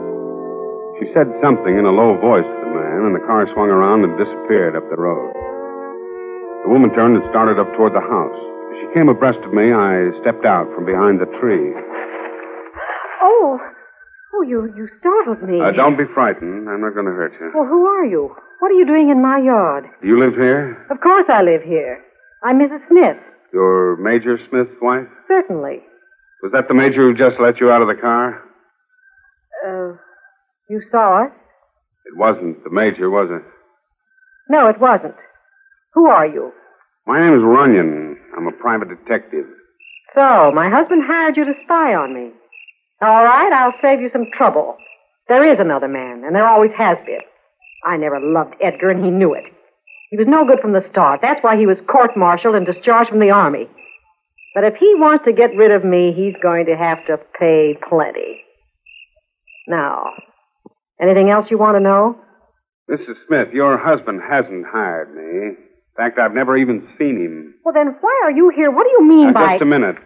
She 1.00 1.10
said 1.16 1.26
something 1.42 1.74
in 1.74 1.86
a 1.88 1.94
low 1.94 2.14
voice 2.20 2.46
to 2.46 2.58
the 2.62 2.70
man, 2.70 3.08
and 3.08 3.14
the 3.16 3.24
car 3.26 3.48
swung 3.54 3.70
around 3.72 4.04
and 4.04 4.14
disappeared 4.20 4.76
up 4.76 4.86
the 4.90 5.00
road. 5.00 5.32
The 6.62 6.70
woman 6.70 6.94
turned 6.94 7.16
and 7.18 7.26
started 7.30 7.58
up 7.58 7.66
toward 7.74 7.94
the 7.96 8.04
house. 8.04 8.38
As 8.72 8.76
she 8.78 8.88
came 8.94 9.08
abreast 9.08 9.42
of 9.42 9.52
me, 9.52 9.72
I 9.74 10.12
stepped 10.22 10.44
out 10.46 10.68
from 10.76 10.86
behind 10.86 11.18
the 11.20 11.30
tree. 11.42 11.74
Oh, 13.22 13.58
oh, 14.34 14.42
you 14.42 14.70
you 14.76 14.86
startled 15.00 15.42
me. 15.42 15.60
Uh, 15.60 15.72
don't 15.72 15.96
be 15.98 16.04
frightened. 16.14 16.68
I'm 16.68 16.80
not 16.80 16.94
going 16.94 17.06
to 17.06 17.16
hurt 17.16 17.32
you. 17.40 17.50
Well, 17.54 17.66
who 17.66 17.86
are 17.86 18.04
you? 18.06 18.34
What 18.60 18.70
are 18.70 18.78
you 18.78 18.86
doing 18.86 19.10
in 19.10 19.20
my 19.20 19.38
yard? 19.38 19.84
Do 20.00 20.06
you 20.08 20.18
live 20.20 20.34
here? 20.34 20.78
Of 20.90 21.00
course 21.00 21.26
I 21.28 21.42
live 21.42 21.62
here. 21.62 22.00
I'm 22.42 22.58
Mrs. 22.58 22.86
Smith. 22.88 23.16
You're 23.54 23.96
Major 23.96 24.36
Smith's 24.50 24.74
wife? 24.82 25.06
Certainly. 25.28 25.78
Was 26.42 26.50
that 26.52 26.66
the 26.66 26.74
Major 26.74 27.08
who 27.08 27.14
just 27.14 27.40
let 27.40 27.60
you 27.60 27.70
out 27.70 27.82
of 27.82 27.88
the 27.88 27.94
car? 27.94 28.42
Uh, 29.64 29.96
you 30.68 30.82
saw 30.90 31.22
it? 31.24 31.32
It 32.06 32.18
wasn't 32.18 32.64
the 32.64 32.70
Major, 32.70 33.08
was 33.08 33.30
it? 33.30 33.42
No, 34.50 34.66
it 34.68 34.80
wasn't. 34.80 35.14
Who 35.94 36.06
are 36.06 36.26
you? 36.26 36.50
My 37.06 37.20
name 37.20 37.38
is 37.38 37.44
Runyon. 37.44 38.18
I'm 38.36 38.48
a 38.48 38.52
private 38.52 38.88
detective. 38.88 39.46
So, 40.16 40.50
my 40.52 40.68
husband 40.68 41.02
hired 41.06 41.36
you 41.36 41.44
to 41.44 41.54
spy 41.64 41.94
on 41.94 42.12
me. 42.12 42.32
All 43.02 43.22
right, 43.22 43.52
I'll 43.52 43.74
save 43.80 44.00
you 44.00 44.10
some 44.12 44.26
trouble. 44.32 44.76
There 45.28 45.50
is 45.50 45.60
another 45.60 45.88
man, 45.88 46.24
and 46.26 46.34
there 46.34 46.48
always 46.48 46.72
has 46.76 46.98
been. 47.06 47.20
I 47.86 47.98
never 47.98 48.18
loved 48.18 48.54
Edgar, 48.60 48.90
and 48.90 49.04
he 49.04 49.10
knew 49.12 49.32
it. 49.32 49.44
He 50.14 50.18
was 50.18 50.28
no 50.30 50.46
good 50.46 50.60
from 50.62 50.74
the 50.74 50.86
start. 50.92 51.18
That's 51.22 51.42
why 51.42 51.56
he 51.58 51.66
was 51.66 51.76
court-martialed 51.90 52.54
and 52.54 52.64
discharged 52.64 53.10
from 53.10 53.18
the 53.18 53.30
army. 53.30 53.66
But 54.54 54.62
if 54.62 54.74
he 54.78 54.94
wants 54.94 55.24
to 55.24 55.32
get 55.32 55.56
rid 55.56 55.72
of 55.72 55.84
me, 55.84 56.14
he's 56.14 56.40
going 56.40 56.66
to 56.66 56.76
have 56.76 57.04
to 57.08 57.18
pay 57.36 57.76
plenty. 57.88 58.46
Now, 59.66 60.14
anything 61.02 61.30
else 61.30 61.46
you 61.50 61.58
want 61.58 61.74
to 61.74 61.82
know? 61.82 62.16
Mrs. 62.88 63.16
Smith, 63.26 63.48
your 63.52 63.76
husband 63.76 64.20
hasn't 64.22 64.66
hired 64.70 65.12
me. 65.16 65.58
In 65.58 65.96
fact, 65.96 66.20
I've 66.20 66.32
never 66.32 66.56
even 66.56 66.86
seen 66.96 67.18
him. 67.18 67.54
Well, 67.64 67.74
then 67.74 67.96
why 68.00 68.20
are 68.22 68.30
you 68.30 68.52
here? 68.54 68.70
What 68.70 68.84
do 68.84 68.90
you 68.90 69.02
mean 69.08 69.32
Now, 69.32 69.32
by... 69.32 69.54
just 69.54 69.62
a 69.62 69.66
minute. 69.66 69.96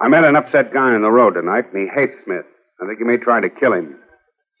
I 0.00 0.08
met 0.08 0.24
an 0.24 0.36
upset 0.36 0.72
guy 0.72 0.96
on 0.96 1.02
the 1.02 1.10
road 1.10 1.34
tonight, 1.34 1.66
and 1.70 1.82
he 1.82 1.94
hates 1.94 2.16
Smith. 2.24 2.46
I 2.80 2.86
think 2.86 2.96
he 2.96 3.04
may 3.04 3.18
try 3.18 3.42
to 3.42 3.50
kill 3.50 3.74
him. 3.74 3.98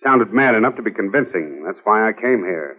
Sounded 0.04 0.34
mad 0.34 0.54
enough 0.54 0.76
to 0.76 0.82
be 0.82 0.92
convincing. 0.92 1.64
That's 1.64 1.80
why 1.84 2.06
I 2.06 2.12
came 2.12 2.44
here. 2.44 2.76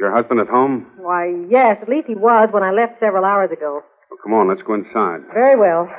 Your 0.00 0.16
husband 0.16 0.40
at 0.40 0.48
home? 0.48 0.86
Why, 0.96 1.28
yes, 1.52 1.76
at 1.82 1.88
least 1.88 2.08
he 2.08 2.14
was 2.16 2.48
when 2.52 2.62
I 2.64 2.72
left 2.72 2.96
several 2.98 3.22
hours 3.22 3.52
ago. 3.52 3.84
Well, 4.08 4.18
come 4.24 4.32
on, 4.32 4.48
let's 4.48 4.64
go 4.64 4.72
inside. 4.72 5.28
Very 5.36 5.60
well. 5.60 5.92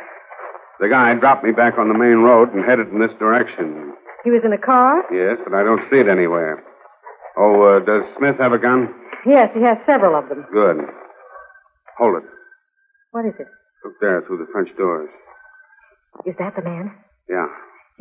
The 0.82 0.90
guy 0.90 1.14
dropped 1.14 1.46
me 1.46 1.52
back 1.54 1.78
on 1.78 1.88
the 1.88 1.94
main 1.94 2.26
road 2.26 2.50
and 2.52 2.66
headed 2.66 2.90
in 2.90 3.00
this 3.00 3.14
direction. 3.22 3.94
He 4.26 4.32
was 4.32 4.42
in 4.44 4.54
a 4.54 4.58
car? 4.58 5.06
Yes, 5.14 5.38
but 5.46 5.54
I 5.54 5.62
don't 5.62 5.86
see 5.94 6.02
it 6.02 6.10
anywhere. 6.10 6.66
Oh, 7.38 7.78
uh, 7.78 7.86
does 7.86 8.02
Smith 8.18 8.38
have 8.42 8.54
a 8.54 8.58
gun? 8.58 8.90
Yes, 9.26 9.54
he 9.54 9.62
has 9.62 9.78
several 9.86 10.18
of 10.18 10.28
them. 10.30 10.46
Good. 10.52 10.82
Hold 12.02 12.24
it. 12.24 12.30
What 13.12 13.26
is 13.26 13.38
it? 13.38 13.48
Look 13.86 13.94
there 14.02 14.24
through 14.26 14.40
the 14.42 14.50
French 14.52 14.76
doors. 14.78 15.10
Is 16.26 16.34
that 16.40 16.56
the 16.56 16.64
man? 16.64 16.92
Yeah. 17.30 17.46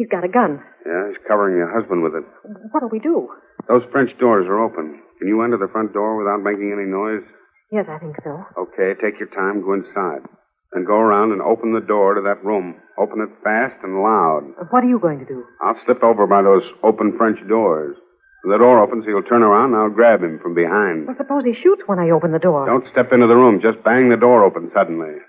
He's 0.01 0.09
got 0.09 0.25
a 0.25 0.33
gun. 0.33 0.65
Yeah, 0.89 1.13
he's 1.13 1.21
covering 1.29 1.61
your 1.61 1.69
husband 1.69 2.01
with 2.01 2.17
it. 2.17 2.25
What'll 2.73 2.89
we 2.89 3.05
do? 3.05 3.29
Those 3.69 3.85
French 3.93 4.17
doors 4.17 4.49
are 4.49 4.57
open. 4.65 4.97
Can 5.21 5.29
you 5.29 5.45
enter 5.45 5.61
the 5.61 5.69
front 5.69 5.93
door 5.93 6.17
without 6.17 6.41
making 6.41 6.73
any 6.73 6.89
noise? 6.89 7.21
Yes, 7.69 7.85
I 7.85 8.01
think 8.01 8.17
so. 8.25 8.41
Okay, 8.57 8.97
take 8.97 9.21
your 9.21 9.29
time, 9.29 9.61
go 9.61 9.77
inside. 9.77 10.25
Then 10.73 10.89
go 10.89 10.97
around 10.97 11.37
and 11.37 11.43
open 11.45 11.77
the 11.77 11.85
door 11.85 12.15
to 12.17 12.23
that 12.25 12.41
room. 12.41 12.81
Open 12.97 13.21
it 13.21 13.29
fast 13.45 13.77
and 13.85 14.01
loud. 14.01 14.73
What 14.73 14.85
are 14.85 14.89
you 14.89 14.97
going 14.99 15.19
to 15.21 15.29
do? 15.29 15.45
I'll 15.61 15.77
slip 15.85 16.01
over 16.03 16.27
by 16.27 16.41
those 16.41 16.65
open 16.83 17.13
French 17.21 17.37
doors. 17.47 17.93
When 18.41 18.57
the 18.57 18.65
door 18.65 18.81
opens, 18.81 19.05
he'll 19.05 19.21
turn 19.29 19.43
around 19.45 19.75
and 19.77 19.83
I'll 19.85 19.93
grab 19.93 20.25
him 20.25 20.41
from 20.41 20.55
behind. 20.57 21.13
Well, 21.13 21.17
suppose 21.21 21.45
he 21.45 21.53
shoots 21.53 21.83
when 21.85 21.99
I 22.01 22.09
open 22.09 22.33
the 22.33 22.41
door. 22.41 22.65
Don't 22.65 22.89
step 22.89 23.13
into 23.13 23.27
the 23.29 23.37
room. 23.37 23.61
Just 23.61 23.85
bang 23.85 24.09
the 24.09 24.17
door 24.17 24.49
open 24.49 24.71
suddenly. 24.73 25.21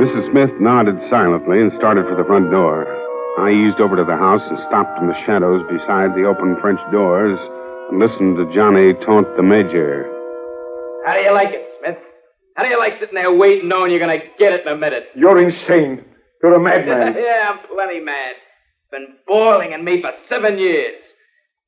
Mrs. 0.00 0.32
Smith 0.32 0.48
nodded 0.56 0.96
silently 1.12 1.60
and 1.60 1.68
started 1.76 2.08
for 2.08 2.16
the 2.16 2.24
front 2.24 2.48
door. 2.48 2.88
I 3.36 3.52
eased 3.52 3.84
over 3.84 4.00
to 4.00 4.04
the 4.08 4.16
house 4.16 4.40
and 4.48 4.56
stopped 4.64 4.96
in 4.96 5.12
the 5.12 5.20
shadows 5.28 5.60
beside 5.68 6.16
the 6.16 6.24
open 6.24 6.56
French 6.64 6.80
doors 6.88 7.36
and 7.92 8.00
listened 8.00 8.40
to 8.40 8.48
Johnny 8.56 8.96
taunt 9.04 9.28
the 9.36 9.44
Major. 9.44 10.08
How 11.04 11.12
do 11.12 11.20
you 11.20 11.36
like 11.36 11.52
it, 11.52 11.68
Smith? 11.84 12.00
How 12.56 12.64
do 12.64 12.72
you 12.72 12.80
like 12.80 12.96
sitting 12.96 13.14
there 13.14 13.28
waiting, 13.28 13.68
knowing 13.68 13.92
you're 13.92 14.00
going 14.00 14.16
to 14.16 14.24
get 14.40 14.56
it 14.56 14.64
in 14.64 14.72
a 14.72 14.76
minute? 14.80 15.12
You're 15.12 15.36
insane. 15.36 16.00
You're 16.40 16.56
a 16.56 16.60
madman. 16.60 17.12
yeah, 17.20 17.52
I'm 17.52 17.60
plenty 17.68 18.00
mad. 18.00 18.40
Been 18.90 19.20
boiling 19.28 19.72
in 19.72 19.84
me 19.84 20.00
for 20.00 20.16
seven 20.32 20.56
years. 20.56 20.96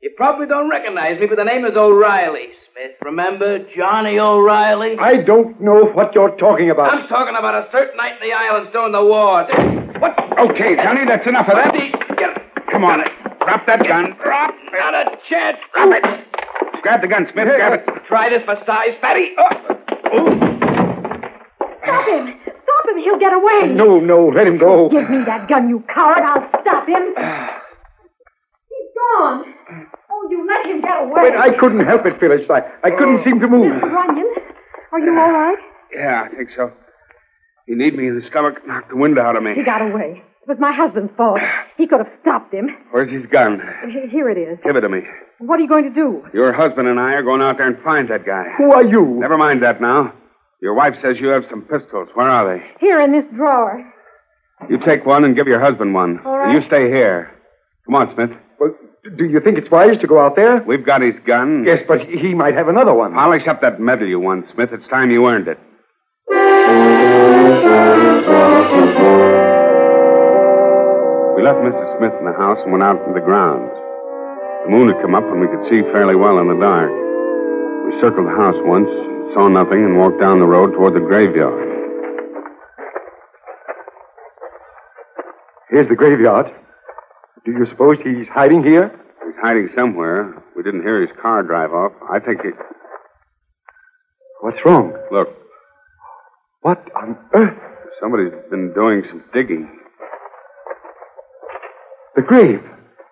You 0.03 0.11
probably 0.17 0.49
don't 0.49 0.69
recognize 0.69 1.21
me, 1.21 1.27
but 1.31 1.37
the 1.39 1.45
name 1.45 1.65
is 1.65 1.77
O'Reilly, 1.77 2.51
Smith. 2.67 2.99
Remember 3.07 3.63
Johnny 3.77 4.19
O'Reilly? 4.19 4.99
I 4.99 5.23
don't 5.23 5.61
know 5.63 5.95
what 5.95 6.13
you're 6.13 6.35
talking 6.43 6.71
about. 6.71 6.93
I'm 6.93 7.07
talking 7.07 7.37
about 7.39 7.55
a 7.55 7.71
certain 7.71 7.97
night 7.97 8.19
in 8.19 8.29
the 8.29 8.35
islands 8.35 8.71
during 8.73 8.91
the 8.91 9.05
war. 9.05 9.47
What? 10.03 10.19
Okay, 10.51 10.75
Johnny, 10.75 11.07
that's 11.07 11.23
enough 11.29 11.47
of 11.47 11.55
that. 11.55 11.71
Get 12.19 12.35
it. 12.35 12.43
Come 12.73 12.83
on. 12.83 12.99
Drop 13.47 13.63
that 13.71 13.87
gun. 13.87 14.19
Drop. 14.19 14.51
Not 14.75 14.91
a 14.91 15.05
chance. 15.31 15.59
Drop 15.73 15.95
it. 15.95 16.83
Grab 16.83 17.01
the 17.01 17.07
gun, 17.07 17.29
Smith. 17.33 17.47
Grab 17.47 17.79
it. 17.79 17.87
Try 18.09 18.29
this 18.29 18.43
for 18.43 18.59
size, 18.67 18.99
fatty. 19.01 19.39
Oh. 19.39 19.55
Stop 21.79 22.09
him! 22.11 22.43
Stop 22.43 22.85
him! 22.91 22.99
He'll 23.07 23.21
get 23.23 23.35
away! 23.35 23.71
No, 23.71 24.01
no, 24.01 24.35
let 24.35 24.49
him 24.49 24.59
go. 24.59 24.89
Give 24.91 25.09
me 25.09 25.23
that 25.27 25.47
gun, 25.49 25.69
you 25.69 25.85
coward! 25.95 26.27
I'll 26.27 26.51
stop 26.61 26.89
him! 26.89 27.15
Ah. 27.17 27.62
He's 29.03 29.19
gone! 29.19 29.45
Oh, 30.11 30.29
you 30.31 30.47
let 30.47 30.67
him 30.67 30.81
get 30.81 31.03
away! 31.03 31.31
But 31.31 31.39
I 31.39 31.57
couldn't 31.59 31.85
help 31.87 32.07
it, 32.07 32.21
Phyllis. 32.21 32.49
I, 32.51 32.61
I 32.87 32.91
couldn't 32.91 33.21
oh. 33.21 33.25
seem 33.25 33.41
to 33.41 33.49
move. 33.49 33.73
Mr. 33.73 33.91
Runyon, 33.91 34.29
are 34.93 34.99
you 35.01 35.19
all 35.19 35.33
right? 35.33 35.59
Yeah, 35.95 36.29
I 36.31 36.35
think 36.35 36.51
so. 36.57 36.73
He 37.67 37.75
kneed 37.75 37.95
me 37.95 38.09
in 38.09 38.19
the 38.19 38.27
stomach, 38.29 38.67
knocked 38.67 38.91
the 38.91 38.97
wind 38.97 39.19
out 39.19 39.37
of 39.37 39.43
me. 39.43 39.55
He 39.55 39.65
got 39.65 39.83
away. 39.83 40.23
It 40.43 40.49
was 40.49 40.59
my 40.59 40.73
husband's 40.73 41.13
fault. 41.17 41.41
He 41.79 41.87
could 41.89 41.99
have 41.99 42.13
stopped 42.21 42.53
him. 42.53 42.69
Where's 42.93 43.11
his 43.11 43.25
gun? 43.33 43.59
Here 44.11 44.29
it 44.29 44.39
is. 44.39 44.59
Give 44.63 44.77
it 44.77 44.83
to 44.83 44.89
me. 44.89 45.01
What 45.39 45.59
are 45.59 45.63
you 45.63 45.69
going 45.69 45.85
to 45.85 45.91
do? 45.91 46.23
Your 46.33 46.53
husband 46.53 46.87
and 46.87 47.01
I 47.01 47.15
are 47.15 47.25
going 47.25 47.41
out 47.41 47.57
there 47.57 47.67
and 47.67 47.83
find 47.83 48.09
that 48.11 48.25
guy. 48.25 48.45
Who 48.59 48.71
are 48.71 48.85
you? 48.85 49.19
Never 49.19 49.37
mind 49.37 49.65
that 49.65 49.81
now. 49.81 50.13
Your 50.61 50.75
wife 50.75 50.95
says 51.03 51.17
you 51.19 51.29
have 51.29 51.43
some 51.51 51.63
pistols. 51.63 52.09
Where 52.15 52.29
are 52.29 52.57
they? 52.57 52.63
Here 52.79 53.01
in 53.01 53.11
this 53.11 53.25
drawer. 53.35 53.83
You 54.71 54.79
take 54.87 55.05
one 55.05 55.25
and 55.25 55.35
give 55.35 55.49
your 55.49 55.61
husband 55.61 55.93
one. 55.95 56.21
All 56.25 56.41
And 56.41 56.53
you 56.53 56.61
stay 56.69 56.87
here. 56.87 57.33
Come 57.87 57.97
on, 57.97 58.15
Smith. 58.15 58.31
Well, 58.61 58.77
do 59.03 59.25
you 59.25 59.41
think 59.43 59.59
it's 59.59 59.71
wise 59.71 59.99
to 60.01 60.07
go 60.07 60.21
out 60.21 60.37
there? 60.37 60.63
We've 60.63 60.87
got 60.87 61.03
his 61.03 61.15
gun. 61.27 61.65
Yes, 61.67 61.81
but 61.89 62.01
he 62.07 62.35
might 62.35 62.55
have 62.55 62.69
another 62.69 62.95
one. 62.95 63.13
Polish 63.13 63.49
up 63.49 63.61
that 63.61 63.81
medal 63.81 64.07
you 64.07 64.21
won, 64.21 64.47
Smith. 64.55 64.71
It's 64.73 64.87
time 64.89 65.11
you 65.11 65.27
earned 65.27 65.49
it. 65.49 65.59
We 71.35 71.43
left 71.43 71.59
Mrs. 71.67 71.99
Smith 71.99 72.15
in 72.15 72.31
the 72.31 72.39
house 72.39 72.63
and 72.63 72.71
went 72.71 72.87
out 72.87 73.03
into 73.03 73.19
the 73.19 73.27
grounds. 73.27 73.75
The 74.65 74.71
moon 74.71 74.95
had 74.95 75.03
come 75.03 75.19
up 75.19 75.27
and 75.27 75.43
we 75.43 75.51
could 75.51 75.67
see 75.67 75.83
fairly 75.91 76.15
well 76.15 76.39
in 76.39 76.47
the 76.47 76.55
dark. 76.63 76.95
We 77.83 77.99
circled 77.99 78.31
the 78.31 78.39
house 78.39 78.55
once, 78.63 78.87
saw 79.35 79.51
nothing, 79.51 79.83
and 79.83 79.99
walked 79.99 80.23
down 80.23 80.39
the 80.39 80.47
road 80.47 80.79
toward 80.79 80.95
the 80.95 81.03
graveyard. 81.03 81.59
Here's 85.71 85.89
the 85.89 85.97
graveyard. 85.99 86.47
Do 87.45 87.53
you 87.53 87.67
suppose 87.71 87.99
he's 88.05 88.29
hiding 88.29 88.63
here? 88.63 88.91
He's 89.25 89.35
hiding 89.43 89.69
somewhere. 89.77 90.43
We 90.57 90.63
didn't 90.63 90.83
hear 90.83 91.01
his 91.01 91.11
car 91.21 91.43
drive 91.43 91.73
off. 91.73 91.93
I 92.11 92.19
think 92.19 92.43
he. 92.43 92.51
What's 94.41 94.59
wrong? 94.65 94.93
Look, 95.11 95.29
What 96.63 96.79
on 96.97 97.17
earth? 97.35 97.59
somebody's 98.01 98.33
been 98.51 98.73
doing 98.75 99.03
some 99.09 99.23
digging. 99.33 99.71
The 102.17 102.23
grave. 102.23 102.61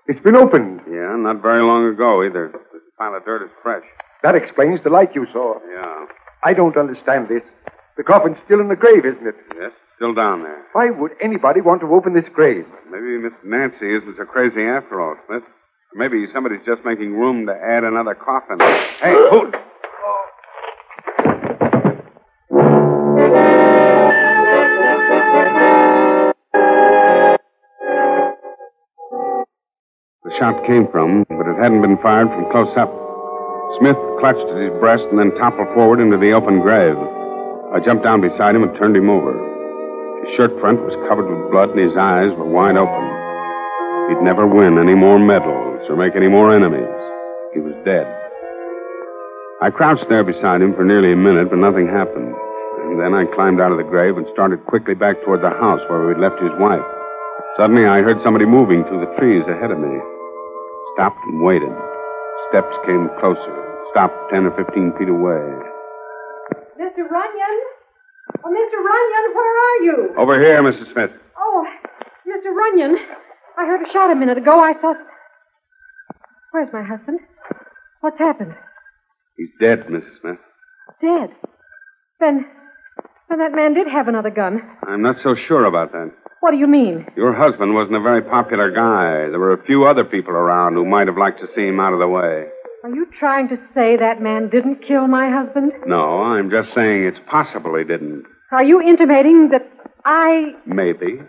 It's 0.07 0.21
been 0.21 0.37
opened. 0.37 0.81
Yeah, 0.91 1.15
not 1.17 1.41
very 1.43 1.63
long 1.63 1.87
ago 1.87 2.23
either. 2.25 2.51
This 2.73 2.83
pile 2.99 3.15
of 3.15 3.25
dirt 3.25 3.45
is 3.45 3.51
fresh. 3.63 3.85
That 4.23 4.35
explains 4.35 4.81
the 4.83 4.91
light 4.91 5.15
you 5.15 5.27
saw. 5.33 5.55
Yeah. 5.73 6.07
I 6.45 6.53
don't 6.55 6.77
understand 6.77 7.29
this. 7.29 7.43
The 7.97 8.03
coffin's 8.03 8.37
still 8.45 8.61
in 8.61 8.69
the 8.69 8.77
grave, 8.77 9.05
isn't 9.07 9.27
it? 9.27 9.37
Yes, 9.57 9.73
still 10.01 10.15
down 10.15 10.43
there. 10.43 10.65
Why 10.73 10.89
would 10.89 11.13
anybody 11.23 11.61
want 11.61 11.83
to 11.83 11.93
open 11.93 12.15
this 12.15 12.25
grave? 12.33 12.65
Maybe 12.89 13.21
Miss 13.21 13.37
Nancy 13.45 13.85
isn't 13.85 14.17
so 14.17 14.25
crazy 14.25 14.65
after 14.65 14.97
all, 14.97 15.15
Smith. 15.29 15.45
Maybe 15.93 16.25
somebody's 16.33 16.65
just 16.65 16.81
making 16.87 17.13
room 17.13 17.45
to 17.45 17.53
add 17.53 17.85
another 17.85 18.17
coffin. 18.17 18.57
Hey, 19.05 19.13
hold! 19.29 19.53
The 30.25 30.33
shot 30.41 30.65
came 30.65 30.89
from, 30.89 31.27
but 31.29 31.45
it 31.45 31.61
hadn't 31.61 31.83
been 31.83 31.99
fired 32.01 32.29
from 32.29 32.49
close 32.49 32.73
up. 32.81 32.89
Smith 33.77 34.01
clutched 34.17 34.49
at 34.49 34.65
his 34.65 34.73
breast 34.81 35.05
and 35.13 35.21
then 35.21 35.37
toppled 35.37 35.69
forward 35.77 36.01
into 36.01 36.17
the 36.17 36.33
open 36.33 36.65
grave. 36.65 36.97
I 37.77 37.85
jumped 37.85 38.03
down 38.03 38.23
beside 38.23 38.57
him 38.57 38.63
and 38.63 38.73
turned 38.79 38.97
him 38.97 39.11
over. 39.11 39.50
His 40.25 40.37
shirt 40.37 40.53
front 40.61 40.81
was 40.85 40.97
covered 41.09 41.29
with 41.29 41.51
blood 41.51 41.71
and 41.71 41.81
his 41.81 41.97
eyes 41.97 42.33
were 42.37 42.49
wide 42.49 42.77
open. 42.77 43.07
He'd 44.11 44.25
never 44.25 44.47
win 44.47 44.77
any 44.77 44.95
more 44.95 45.19
medals 45.19 45.81
or 45.89 45.97
make 45.97 46.17
any 46.17 46.29
more 46.29 46.53
enemies. 46.55 46.91
He 47.55 47.61
was 47.61 47.75
dead. 47.85 48.07
I 49.61 49.71
crouched 49.71 50.09
there 50.09 50.25
beside 50.25 50.63
him 50.63 50.75
for 50.75 50.85
nearly 50.85 51.13
a 51.13 51.17
minute, 51.17 51.51
but 51.51 51.61
nothing 51.61 51.87
happened. 51.87 52.33
And 52.89 52.99
then 52.99 53.15
I 53.15 53.29
climbed 53.37 53.61
out 53.61 53.73
of 53.73 53.79
the 53.79 53.87
grave 53.87 54.17
and 54.17 54.27
started 54.33 54.65
quickly 54.67 54.95
back 54.95 55.21
toward 55.23 55.43
the 55.43 55.55
house 55.63 55.81
where 55.89 56.07
we'd 56.09 56.19
left 56.19 56.41
his 56.43 56.53
wife. 56.59 56.83
Suddenly, 57.57 57.87
I 57.87 58.01
heard 58.01 58.19
somebody 58.25 58.47
moving 58.47 58.85
through 58.85 59.05
the 59.05 59.13
trees 59.21 59.45
ahead 59.47 59.71
of 59.71 59.79
me. 59.79 59.95
Stopped 60.97 61.21
and 61.29 61.45
waited. 61.45 61.73
Steps 62.49 62.73
came 62.87 63.09
closer. 63.21 63.55
Stopped 63.93 64.17
ten 64.33 64.47
or 64.49 64.55
fifteen 64.57 64.91
feet 64.99 65.09
away. 65.13 65.45
Mr. 66.81 67.05
Runyon? 67.07 67.57
Oh, 68.43 68.51
Mr. 68.51 68.79
Runyon, 69.01 69.35
where 69.35 69.55
are 69.67 69.83
you? 69.83 70.15
Over 70.19 70.41
here, 70.41 70.63
Mrs. 70.63 70.93
Smith. 70.93 71.11
Oh, 71.39 71.65
Mr. 72.27 72.55
Runyon. 72.55 72.97
I 73.59 73.67
heard 73.67 73.87
a 73.87 73.93
shot 73.93 74.11
a 74.11 74.15
minute 74.15 74.39
ago. 74.39 74.61
I 74.61 74.73
thought. 74.75 74.97
Where's 76.53 76.69
my 76.73 76.83
husband? 76.83 77.21
What's 78.01 78.19
happened? 78.19 78.55
He's 79.37 79.49
dead, 79.61 79.87
Mrs. 79.91 80.21
Smith. 80.21 80.39
Dead. 81.01 81.31
Then. 82.21 82.47
Then 83.29 83.39
that 83.39 83.53
man 83.53 83.75
did 83.75 83.87
have 83.87 84.09
another 84.09 84.31
gun. 84.31 84.61
I'm 84.87 85.03
not 85.03 85.17
so 85.23 85.35
sure 85.47 85.65
about 85.65 85.93
that. 85.93 86.11
What 86.41 86.51
do 86.53 86.57
you 86.57 86.67
mean? 86.67 87.07
Your 87.17 87.33
husband 87.35 87.75
wasn't 87.75 87.97
a 87.97 88.01
very 88.01 88.23
popular 88.23 88.71
guy. 88.71 89.31
There 89.31 89.39
were 89.39 89.53
a 89.53 89.65
few 89.65 89.85
other 89.85 90.05
people 90.05 90.33
around 90.33 90.75
who 90.75 90.85
might 90.85 91.07
have 91.07 91.19
liked 91.19 91.39
to 91.41 91.47
see 91.55 91.67
him 91.67 91.79
out 91.79 91.93
of 91.93 92.01
the 92.01 92.09
way. 92.09 92.47
Are 92.83 92.91
you 92.95 93.07
trying 93.19 93.49
to 93.51 93.57
say 93.75 93.97
that 93.99 94.23
man 94.23 94.49
didn't 94.49 94.87
kill 94.87 95.07
my 95.07 95.31
husband? 95.31 95.73
No, 95.87 96.23
I'm 96.23 96.51
just 96.51 96.75
saying 96.75 97.05
it's 97.05 97.21
possible 97.31 97.77
he 97.77 97.85
didn't. 97.85 98.25
Are 98.53 98.65
you 98.65 98.81
intimating 98.81 99.51
that 99.51 99.71
I. 100.05 100.55
Maybe. 100.67 101.21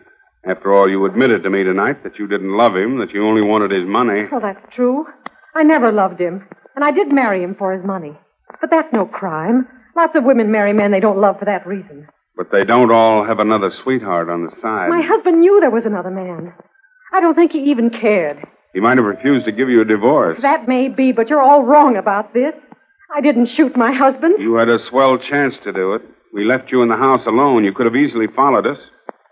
After 0.48 0.74
all, 0.74 0.90
you 0.90 1.06
admitted 1.06 1.44
to 1.44 1.50
me 1.50 1.64
tonight 1.64 2.04
that 2.04 2.18
you 2.18 2.28
didn't 2.28 2.58
love 2.58 2.76
him, 2.76 2.98
that 3.00 3.12
you 3.12 3.26
only 3.26 3.44
wanted 3.44 3.72
his 3.72 3.88
money. 3.88 4.24
Well, 4.32 4.42
that's 4.42 4.66
true. 4.76 5.06
I 5.54 5.64
never 5.64 5.92
loved 5.92 6.20
him. 6.20 6.48
And 6.76 6.84
I 6.84 6.92
did 6.92 7.12
marry 7.12 7.44
him 7.44 7.56
for 7.56 7.74
his 7.74 7.86
money. 7.86 8.18
But 8.60 8.72
that's 8.72 8.92
no 8.92 9.06
crime. 9.06 9.68
Lots 9.96 10.16
of 10.16 10.24
women 10.24 10.52
marry 10.52 10.74
men 10.74 10.92
they 10.92 11.00
don't 11.00 11.20
love 11.22 11.38
for 11.38 11.46
that 11.46 11.68
reason. 11.68 12.08
But 12.38 12.48
they 12.52 12.64
don't 12.64 12.92
all 12.92 13.26
have 13.26 13.40
another 13.40 13.72
sweetheart 13.84 14.30
on 14.30 14.46
the 14.46 14.52
side. 14.62 14.90
My 14.90 15.06
husband 15.06 15.42
knew 15.42 15.60
there 15.60 15.70
was 15.70 15.84
another 15.86 16.10
man. 16.10 16.54
I 17.14 17.20
don't 17.20 17.36
think 17.36 17.52
he 17.52 17.70
even 17.70 17.90
cared. 17.90 18.38
He 18.74 18.80
might 18.80 18.98
have 18.98 19.06
refused 19.06 19.46
to 19.46 19.52
give 19.52 19.70
you 19.70 19.82
a 19.82 19.86
divorce. 19.86 20.40
That 20.42 20.68
may 20.68 20.88
be, 20.88 21.12
but 21.12 21.28
you're 21.28 21.42
all 21.42 21.64
wrong 21.64 21.98
about 21.98 22.34
this. 22.34 22.54
I 23.14 23.20
didn't 23.20 23.50
shoot 23.56 23.76
my 23.76 23.94
husband. 23.94 24.36
You 24.40 24.56
had 24.56 24.70
a 24.70 24.80
swell 24.90 25.18
chance 25.18 25.54
to 25.66 25.74
do 25.74 25.94
it. 25.96 26.02
We 26.34 26.46
left 26.46 26.72
you 26.72 26.82
in 26.82 26.90
the 26.90 26.96
house 26.96 27.26
alone. 27.28 27.64
You 27.64 27.74
could 27.74 27.86
have 27.86 27.96
easily 27.96 28.28
followed 28.36 28.66
us. 28.66 28.78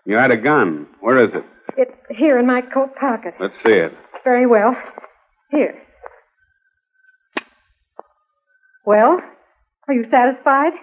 You 0.05 0.15
had 0.15 0.31
a 0.31 0.37
gun. 0.37 0.87
Where 1.01 1.23
is 1.23 1.31
it? 1.33 1.43
It's 1.77 1.91
here 2.17 2.37
in 2.39 2.45
my 2.47 2.61
coat 2.61 2.95
pocket. 2.99 3.33
Let's 3.39 3.53
see 3.65 3.73
it. 3.73 3.93
Very 4.23 4.45
well. 4.45 4.75
Here. 5.51 5.75
Well, 8.85 9.19
are 9.87 9.93
you 9.93 10.03
satisfied? 10.09 10.73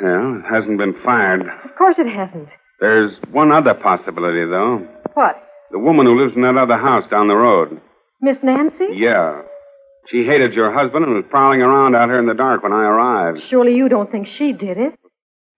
Well, 0.00 0.40
it 0.40 0.48
hasn't 0.48 0.78
been 0.78 0.94
fired. 1.04 1.42
Of 1.64 1.76
course 1.76 1.96
it 1.98 2.06
hasn't. 2.08 2.48
There's 2.80 3.12
one 3.30 3.52
other 3.52 3.74
possibility, 3.74 4.44
though. 4.44 4.86
What? 5.14 5.42
The 5.70 5.78
woman 5.78 6.06
who 6.06 6.20
lives 6.20 6.34
in 6.36 6.42
that 6.42 6.56
other 6.56 6.76
house 6.76 7.08
down 7.10 7.28
the 7.28 7.36
road. 7.36 7.80
Miss 8.20 8.36
Nancy? 8.42 8.86
Yeah. 8.94 9.42
She 10.10 10.24
hated 10.24 10.52
your 10.52 10.72
husband 10.72 11.04
and 11.04 11.14
was 11.14 11.24
prowling 11.30 11.62
around 11.62 11.94
out 11.94 12.08
here 12.08 12.18
in 12.18 12.26
the 12.26 12.34
dark 12.34 12.62
when 12.62 12.72
I 12.72 12.82
arrived. 12.84 13.38
Surely 13.48 13.74
you 13.74 13.88
don't 13.88 14.10
think 14.10 14.26
she 14.38 14.52
did 14.52 14.76
it. 14.78 14.94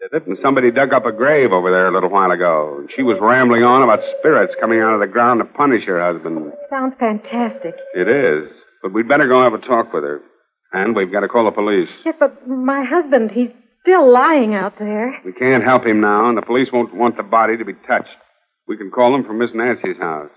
Did 0.01 0.13
it? 0.23 0.27
And 0.27 0.37
somebody 0.43 0.71
dug 0.71 0.93
up 0.93 1.07
a 1.07 1.13
grave 1.13 1.53
over 1.53 1.71
there 1.71 1.89
a 1.89 1.93
little 1.93 2.11
while 2.11 2.31
ago. 2.31 2.77
And 2.81 2.91
she 2.95 3.03
was 3.03 3.19
rambling 3.21 3.63
on 3.63 3.83
about 3.83 4.01
spirits 4.19 4.55
coming 4.61 4.81
out 4.81 4.95
of 4.95 5.01
the 5.01 5.07
ground 5.07 5.41
to 5.41 5.45
punish 5.45 5.85
her 5.87 6.01
husband. 6.01 6.53
Sounds 6.71 6.95
fantastic. 6.99 7.75
It 7.95 8.09
is. 8.09 8.51
But 8.83 8.93
we'd 8.93 9.09
better 9.09 9.27
go 9.29 9.43
have 9.43 9.55
a 9.55 9.59
talk 9.59 9.93
with 9.93 10.05
her. 10.05 10.21
And 10.73 10.95
we've 10.97 11.13
got 11.13 11.21
to 11.21 11.29
call 11.29 11.45
the 11.45 11.53
police. 11.53 11.89
Yes, 12.05 12.17
but 12.19 12.47
my 12.49 12.85
husband, 12.85 13.31
he's 13.31 13.51
still 13.83 14.13
lying 14.13 14.55
out 14.55 14.79
there. 14.79 15.15
We 15.25 15.33
can't 15.33 15.63
help 15.63 15.87
him 15.87 16.01
now, 16.01 16.29
and 16.29 16.37
the 16.37 16.43
police 16.43 16.69
won't 16.73 16.95
want 16.95 17.17
the 17.17 17.23
body 17.23 17.57
to 17.57 17.65
be 17.65 17.75
touched. 17.87 18.09
We 18.67 18.77
can 18.77 18.91
call 18.91 19.13
them 19.13 19.25
from 19.25 19.39
Miss 19.39 19.51
Nancy's 19.55 19.99
house. 19.99 20.31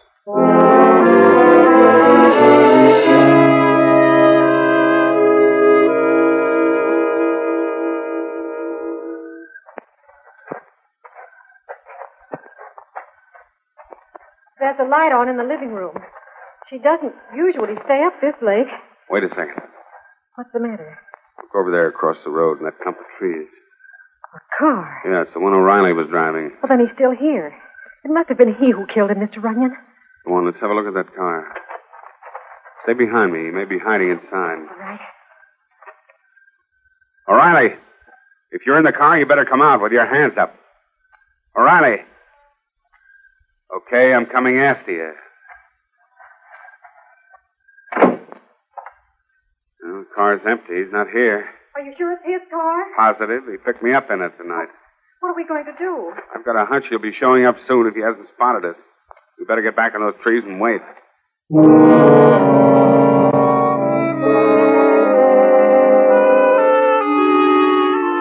A 14.78 14.86
light 14.86 15.10
on 15.10 15.28
in 15.28 15.38
the 15.38 15.44
living 15.44 15.74
room. 15.74 15.98
She 16.70 16.78
doesn't 16.78 17.14
usually 17.34 17.74
stay 17.86 18.04
up 18.06 18.14
this 18.22 18.38
late. 18.46 18.70
Wait 19.10 19.24
a 19.24 19.30
second. 19.30 19.58
What's 20.36 20.52
the 20.54 20.60
matter? 20.60 21.00
Look 21.42 21.56
over 21.56 21.72
there 21.72 21.88
across 21.90 22.18
the 22.24 22.30
road 22.30 22.60
in 22.60 22.66
that 22.66 22.78
clump 22.84 22.98
of 23.00 23.06
trees. 23.18 23.48
A 24.36 24.40
car. 24.60 25.02
Yeah, 25.04 25.22
it's 25.24 25.34
the 25.34 25.40
one 25.40 25.54
O'Reilly 25.54 25.94
was 25.94 26.06
driving. 26.12 26.52
Well, 26.62 26.70
then 26.70 26.80
he's 26.86 26.94
still 26.94 27.10
here. 27.10 27.56
It 28.06 28.12
must 28.12 28.30
have 28.30 28.38
been 28.38 28.54
he 28.54 28.70
who 28.70 28.86
killed 28.86 29.10
him, 29.10 29.18
Mr. 29.18 29.42
Runyon. 29.42 29.74
Come 30.26 30.34
on, 30.34 30.46
let's 30.46 30.60
have 30.62 30.70
a 30.70 30.76
look 30.76 30.86
at 30.86 30.94
that 30.94 31.16
car. 31.16 31.48
Stay 32.84 32.94
behind 32.94 33.34
me. 33.34 33.46
He 33.46 33.52
may 33.52 33.66
be 33.66 33.80
hiding 33.80 34.12
inside. 34.12 34.62
All 34.62 34.78
right. 34.78 35.00
O'Reilly, 37.28 37.74
if 38.52 38.62
you're 38.66 38.78
in 38.78 38.86
the 38.86 38.94
car, 38.94 39.18
you 39.18 39.26
better 39.26 39.46
come 39.46 39.62
out 39.62 39.82
with 39.82 39.92
your 39.92 40.06
hands 40.06 40.34
up. 40.40 40.54
O'Reilly. 41.58 41.98
Okay, 43.76 44.14
I'm 44.14 44.26
coming 44.28 44.60
after 44.60 44.92
you. 44.92 45.12
Well, 49.84 50.04
the 50.04 50.06
car's 50.16 50.42
empty. 50.50 50.84
He's 50.84 50.92
not 50.92 51.08
here. 51.12 51.46
Are 51.76 51.82
you 51.82 51.94
sure 51.98 52.14
it's 52.14 52.24
his 52.26 52.42
car? 52.50 52.84
Positive. 52.96 53.44
He 53.52 53.58
picked 53.58 53.84
me 53.84 53.94
up 53.94 54.08
in 54.10 54.22
it 54.22 54.32
tonight. 54.42 54.70
What 55.20 55.30
are 55.30 55.36
we 55.36 55.46
going 55.46 55.66
to 55.66 55.76
do? 55.78 56.12
I've 56.36 56.46
got 56.46 56.56
a 56.56 56.66
hunch 56.66 56.86
he'll 56.90 57.00
be 57.00 57.14
showing 57.20 57.46
up 57.46 57.56
soon 57.68 57.88
if 57.88 57.94
he 57.96 58.02
hasn't 58.02 58.28
spotted 58.36 58.66
us. 58.70 58.76
We 59.40 59.46
better 59.46 59.62
get 59.62 59.76
back 59.76 59.94
in 59.96 60.02
those 60.02 60.16
trees 60.24 60.44
and 60.46 60.60
wait. 60.62 60.82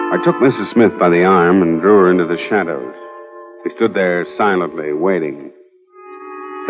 I 0.09 0.17
took 0.23 0.35
Mrs. 0.37 0.73
Smith 0.73 0.91
by 0.99 1.09
the 1.09 1.23
arm 1.23 1.61
and 1.61 1.81
drew 1.81 1.97
her 1.99 2.11
into 2.11 2.25
the 2.25 2.37
shadows. 2.49 2.95
We 3.67 3.75
stood 3.75 3.91
there 3.91 4.23
silently, 4.39 4.95
waiting. 4.95 5.51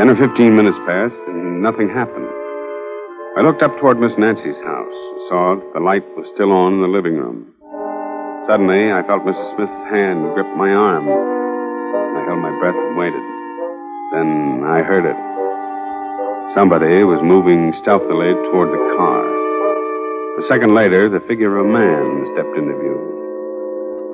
Ten 0.02 0.10
or 0.10 0.18
fifteen 0.18 0.58
minutes 0.58 0.82
passed, 0.90 1.14
and 1.30 1.62
nothing 1.62 1.94
happened. 1.94 2.26
I 3.38 3.46
looked 3.46 3.62
up 3.62 3.78
toward 3.78 4.02
Miss 4.02 4.18
Nancy's 4.18 4.58
house 4.66 4.98
and 5.14 5.22
saw 5.30 5.46
that 5.62 5.78
the 5.78 5.86
light 5.86 6.02
was 6.18 6.26
still 6.34 6.50
on 6.50 6.74
in 6.74 6.82
the 6.82 6.90
living 6.90 7.14
room. 7.14 7.54
Suddenly, 8.50 8.90
I 8.90 9.06
felt 9.06 9.30
Mrs. 9.30 9.46
Smith's 9.54 9.82
hand 9.94 10.26
grip 10.34 10.50
my 10.58 10.74
arm. 10.74 11.06
I 11.06 12.26
held 12.26 12.42
my 12.42 12.50
breath 12.58 12.74
and 12.74 12.98
waited. 12.98 13.26
Then 14.18 14.66
I 14.66 14.82
heard 14.82 15.06
it. 15.06 15.20
Somebody 16.58 17.06
was 17.06 17.22
moving 17.22 17.78
stealthily 17.86 18.34
toward 18.50 18.74
the 18.74 18.86
car. 18.98 19.22
A 19.22 20.44
second 20.50 20.74
later, 20.74 21.14
the 21.14 21.22
figure 21.30 21.62
of 21.62 21.62
a 21.62 21.70
man 21.70 22.26
stepped 22.34 22.58
into 22.58 22.74
view. 22.74 22.98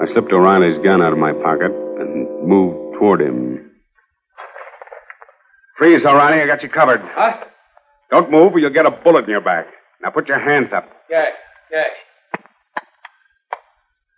I 0.04 0.12
slipped 0.12 0.36
O'Reilly's 0.36 0.84
gun 0.84 1.00
out 1.00 1.16
of 1.16 1.18
my 1.24 1.32
pocket 1.32 1.72
and 2.00 2.48
moved 2.48 2.96
toward 3.00 3.22
him. 3.22 3.72
Freeze, 5.78 6.02
O'Reilly. 6.06 6.42
I 6.42 6.46
got 6.48 6.62
you 6.64 6.70
covered. 6.70 7.02
Huh? 7.04 7.44
Don't 8.12 8.30
move 8.32 8.54
or 8.54 8.60
you'll 8.60 8.74
get 8.74 8.86
a 8.86 8.92
bullet 8.92 9.24
in 9.26 9.30
your 9.32 9.42
back. 9.42 9.66
Now 10.02 10.10
put 10.12 10.28
your 10.28 10.40
hands 10.40 10.68
up. 10.76 10.86
Okay, 11.10 11.30
okay. 11.72 11.88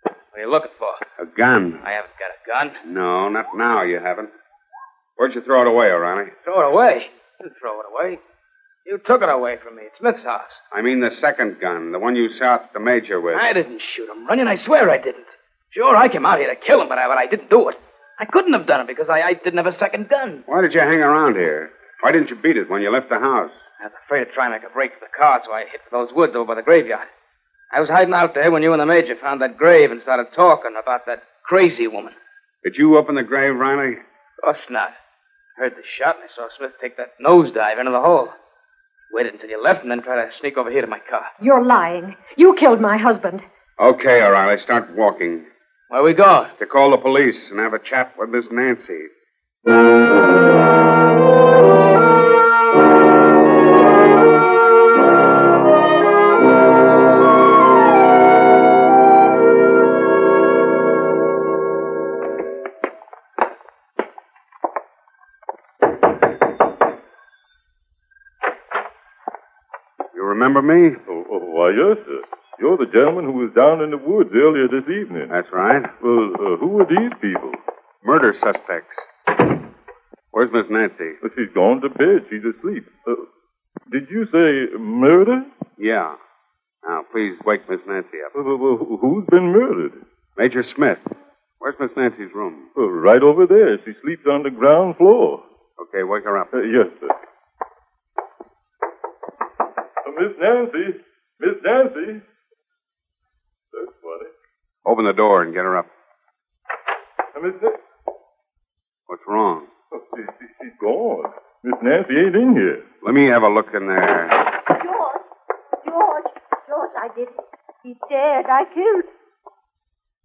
What 0.02 0.14
are 0.36 0.40
you 0.42 0.50
looking 0.50 0.70
for? 0.78 0.90
A 1.22 1.26
gun. 1.36 1.80
I 1.84 1.92
haven't 1.92 2.12
got 2.18 2.30
a 2.30 2.70
gun. 2.74 2.94
No, 2.94 3.28
not 3.28 3.46
now 3.54 3.82
you 3.82 3.98
haven't. 4.02 4.28
Where'd 5.16 5.34
you 5.34 5.42
throw 5.42 5.62
it 5.62 5.66
away, 5.68 5.86
O'Reilly? 5.86 6.30
Throw 6.44 6.60
it 6.60 6.72
away. 6.72 7.06
I 7.40 7.42
didn't 7.44 7.56
throw 7.58 7.80
it 7.80 7.86
away. 7.90 8.18
You 8.86 8.98
took 9.04 9.22
it 9.22 9.28
away 9.28 9.56
from 9.64 9.76
me 9.76 9.84
at 9.86 9.98
Smith's 9.98 10.24
house. 10.24 10.52
I 10.72 10.82
mean 10.82 11.00
the 11.00 11.10
second 11.20 11.56
gun, 11.60 11.90
the 11.92 11.98
one 11.98 12.14
you 12.16 12.28
shot 12.38 12.72
the 12.74 12.80
major 12.80 13.20
with. 13.20 13.34
I 13.40 13.52
didn't 13.52 13.80
shoot 13.96 14.08
him, 14.08 14.26
Runyon. 14.26 14.46
I 14.46 14.62
swear 14.64 14.90
I 14.90 14.98
didn't. 14.98 15.24
Sure, 15.72 15.96
I 15.96 16.08
came 16.08 16.24
out 16.24 16.38
here 16.38 16.48
to 16.52 16.60
kill 16.66 16.80
him, 16.80 16.88
but 16.88 16.98
I, 16.98 17.06
but 17.08 17.18
I 17.18 17.26
didn't 17.26 17.50
do 17.50 17.68
it. 17.68 17.76
I 18.18 18.24
couldn't 18.24 18.54
have 18.54 18.66
done 18.66 18.80
it 18.80 18.86
because 18.86 19.08
I, 19.10 19.20
I 19.20 19.32
didn't 19.34 19.58
have 19.58 19.66
a 19.66 19.78
second 19.78 20.08
gun. 20.08 20.42
Why 20.46 20.62
did 20.62 20.72
you 20.72 20.80
hang 20.80 21.00
around 21.04 21.34
here? 21.34 21.70
Why 22.00 22.12
didn't 22.12 22.30
you 22.30 22.36
beat 22.36 22.56
it 22.56 22.70
when 22.70 22.80
you 22.82 22.90
left 22.90 23.08
the 23.10 23.18
house? 23.18 23.50
I 23.80 23.84
was 23.84 23.92
afraid 24.06 24.22
of 24.22 24.32
trying 24.32 24.52
to 24.52 24.58
make 24.58 24.70
a 24.70 24.72
break 24.72 24.92
for 24.94 25.04
the 25.04 25.12
car, 25.16 25.40
so 25.44 25.52
I 25.52 25.68
hid 25.70 25.80
for 25.88 25.92
those 26.00 26.14
woods 26.16 26.32
over 26.34 26.46
by 26.46 26.54
the 26.56 26.62
graveyard. 26.64 27.08
I 27.72 27.80
was 27.80 27.90
hiding 27.90 28.14
out 28.14 28.32
there 28.34 28.50
when 28.50 28.62
you 28.62 28.72
and 28.72 28.80
the 28.80 28.86
major 28.86 29.16
found 29.20 29.42
that 29.42 29.58
grave 29.58 29.90
and 29.90 30.00
started 30.02 30.28
talking 30.34 30.72
about 30.80 31.04
that 31.06 31.24
crazy 31.44 31.86
woman. 31.86 32.14
Did 32.64 32.74
you 32.78 32.96
open 32.96 33.16
the 33.16 33.22
grave, 33.22 33.54
Riley? 33.56 33.96
Of 33.98 34.42
course 34.42 34.64
not. 34.70 34.90
I 35.58 35.62
heard 35.62 35.72
the 35.72 35.84
shot 35.98 36.16
and 36.16 36.24
I 36.24 36.32
saw 36.34 36.48
Smith 36.56 36.72
take 36.80 36.96
that 36.96 37.12
nosedive 37.20 37.78
into 37.78 37.92
the 37.92 38.00
hole. 38.00 38.28
Waited 39.12 39.34
until 39.34 39.50
you 39.50 39.62
left 39.62 39.82
and 39.82 39.90
then 39.90 40.02
tried 40.02 40.24
to 40.24 40.30
sneak 40.40 40.56
over 40.56 40.70
here 40.70 40.80
to 40.80 40.86
my 40.86 41.00
car. 41.10 41.22
You're 41.42 41.64
lying. 41.64 42.16
You 42.36 42.56
killed 42.58 42.80
my 42.80 42.96
husband. 42.98 43.40
Okay, 43.80 44.22
O'Reilly, 44.22 44.62
start 44.64 44.94
walking. 44.96 45.44
Where 45.88 46.02
we 46.02 46.14
going? 46.14 46.50
To 46.58 46.66
call 46.66 46.90
the 46.90 46.96
police 46.96 47.36
and 47.50 47.60
have 47.60 47.72
a 47.72 47.78
chat 47.78 48.12
with 48.18 48.30
Miss 48.30 48.44
Nancy. 48.50 49.06
The 72.76 72.92
gentleman 72.92 73.24
who 73.24 73.40
was 73.40 73.52
down 73.56 73.80
in 73.80 73.90
the 73.90 73.96
woods 73.96 74.30
earlier 74.36 74.68
this 74.68 74.84
evening. 74.84 75.28
That's 75.32 75.48
right. 75.52 75.82
Well, 76.04 76.28
uh, 76.36 76.56
who 76.60 76.80
are 76.80 76.86
these 76.88 77.12
people? 77.24 77.50
Murder 78.04 78.34
suspects. 78.38 78.92
Where's 80.30 80.52
Miss 80.52 80.68
Nancy? 80.70 81.16
Well, 81.22 81.32
she's 81.34 81.52
gone 81.54 81.80
to 81.80 81.88
bed. 81.88 82.28
She's 82.28 82.44
asleep. 82.44 82.84
Uh, 83.08 83.24
did 83.90 84.08
you 84.10 84.26
say 84.28 84.76
murder? 84.78 85.42
Yeah. 85.78 86.16
Now, 86.86 87.02
please 87.10 87.34
wake 87.44 87.68
Miss 87.68 87.80
Nancy 87.88 88.20
up. 88.24 88.32
Well, 88.36 88.44
well, 88.56 88.76
well, 88.76 88.98
who's 89.00 89.24
been 89.30 89.50
murdered? 89.52 89.92
Major 90.36 90.62
Smith. 90.76 90.98
Where's 91.58 91.74
Miss 91.80 91.90
Nancy's 91.96 92.34
room? 92.34 92.68
Well, 92.76 92.88
right 92.88 93.22
over 93.22 93.46
there. 93.46 93.78
She 93.84 93.92
sleeps 94.04 94.28
on 94.30 94.42
the 94.42 94.50
ground 94.50 94.96
floor. 94.98 95.42
Okay, 95.80 96.04
wake 96.04 96.24
her 96.24 96.36
up. 96.38 96.52
Uh, 96.52 96.60
yes, 96.60 96.92
sir. 97.00 97.08
Uh, 100.06 100.12
Miss 100.20 100.36
Nancy. 100.38 101.00
Miss 101.40 101.56
Nancy. 101.64 102.20
That's 103.76 103.92
funny. 104.00 104.30
Open 104.86 105.04
the 105.04 105.12
door 105.12 105.42
and 105.42 105.52
get 105.52 105.64
her 105.64 105.76
up. 105.76 105.86
Miss 107.42 107.52
Nancy. 107.60 107.76
What's 109.06 109.22
wrong? 109.28 109.66
Oh, 109.92 110.00
she, 110.16 110.22
she, 110.40 110.46
she's 110.58 110.76
gone. 110.80 111.30
Miss 111.62 111.76
Nancy 111.82 112.14
ain't 112.16 112.34
in 112.34 112.56
here. 112.56 112.82
Let 113.04 113.14
me 113.14 113.26
have 113.28 113.42
a 113.42 113.48
look 113.52 113.66
in 113.74 113.86
there. 113.86 114.28
George, 114.82 115.22
George, 115.84 116.30
George, 116.66 116.94
I 116.96 117.08
did 117.14 117.28
it. 117.28 117.44
He's 117.82 117.96
dead. 118.08 118.46
I 118.48 118.64
killed. 118.72 119.04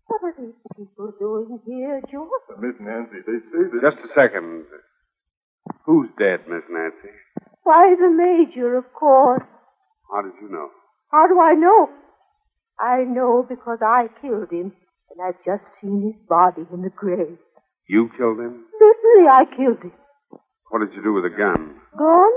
What 0.07 0.23
are 0.23 0.35
these 0.39 0.55
people 0.75 1.13
doing 1.19 1.59
here, 1.65 2.01
George? 2.11 2.29
Miss 2.59 2.75
Nancy, 2.79 3.19
they 3.27 3.39
say 3.51 3.67
that. 3.69 3.81
Just 3.83 3.99
a 4.05 4.09
second. 4.15 4.65
Who's 5.85 6.09
dead, 6.17 6.47
Miss 6.47 6.63
Nancy? 6.69 7.13
Why, 7.63 7.95
the 7.99 8.09
Major, 8.09 8.77
of 8.77 8.85
course. 8.93 9.43
How 10.11 10.21
did 10.21 10.33
you 10.41 10.49
know? 10.49 10.69
How 11.11 11.27
do 11.27 11.39
I 11.39 11.53
know? 11.53 11.89
I 12.81 13.03
know 13.03 13.45
because 13.47 13.79
I 13.85 14.07
killed 14.21 14.51
him, 14.51 14.73
and 15.11 15.21
I've 15.23 15.37
just 15.45 15.63
seen 15.79 16.01
his 16.01 16.27
body 16.27 16.63
in 16.73 16.81
the 16.81 16.89
grave. 16.89 17.37
You 17.87 18.09
killed 18.17 18.39
him? 18.39 18.65
Certainly 18.79 19.29
I 19.29 19.43
killed 19.55 19.83
him. 19.83 19.91
What 20.69 20.79
did 20.79 20.95
you 20.95 21.03
do 21.03 21.13
with 21.13 21.23
the 21.23 21.37
gun? 21.37 21.75
Gun? 21.97 22.31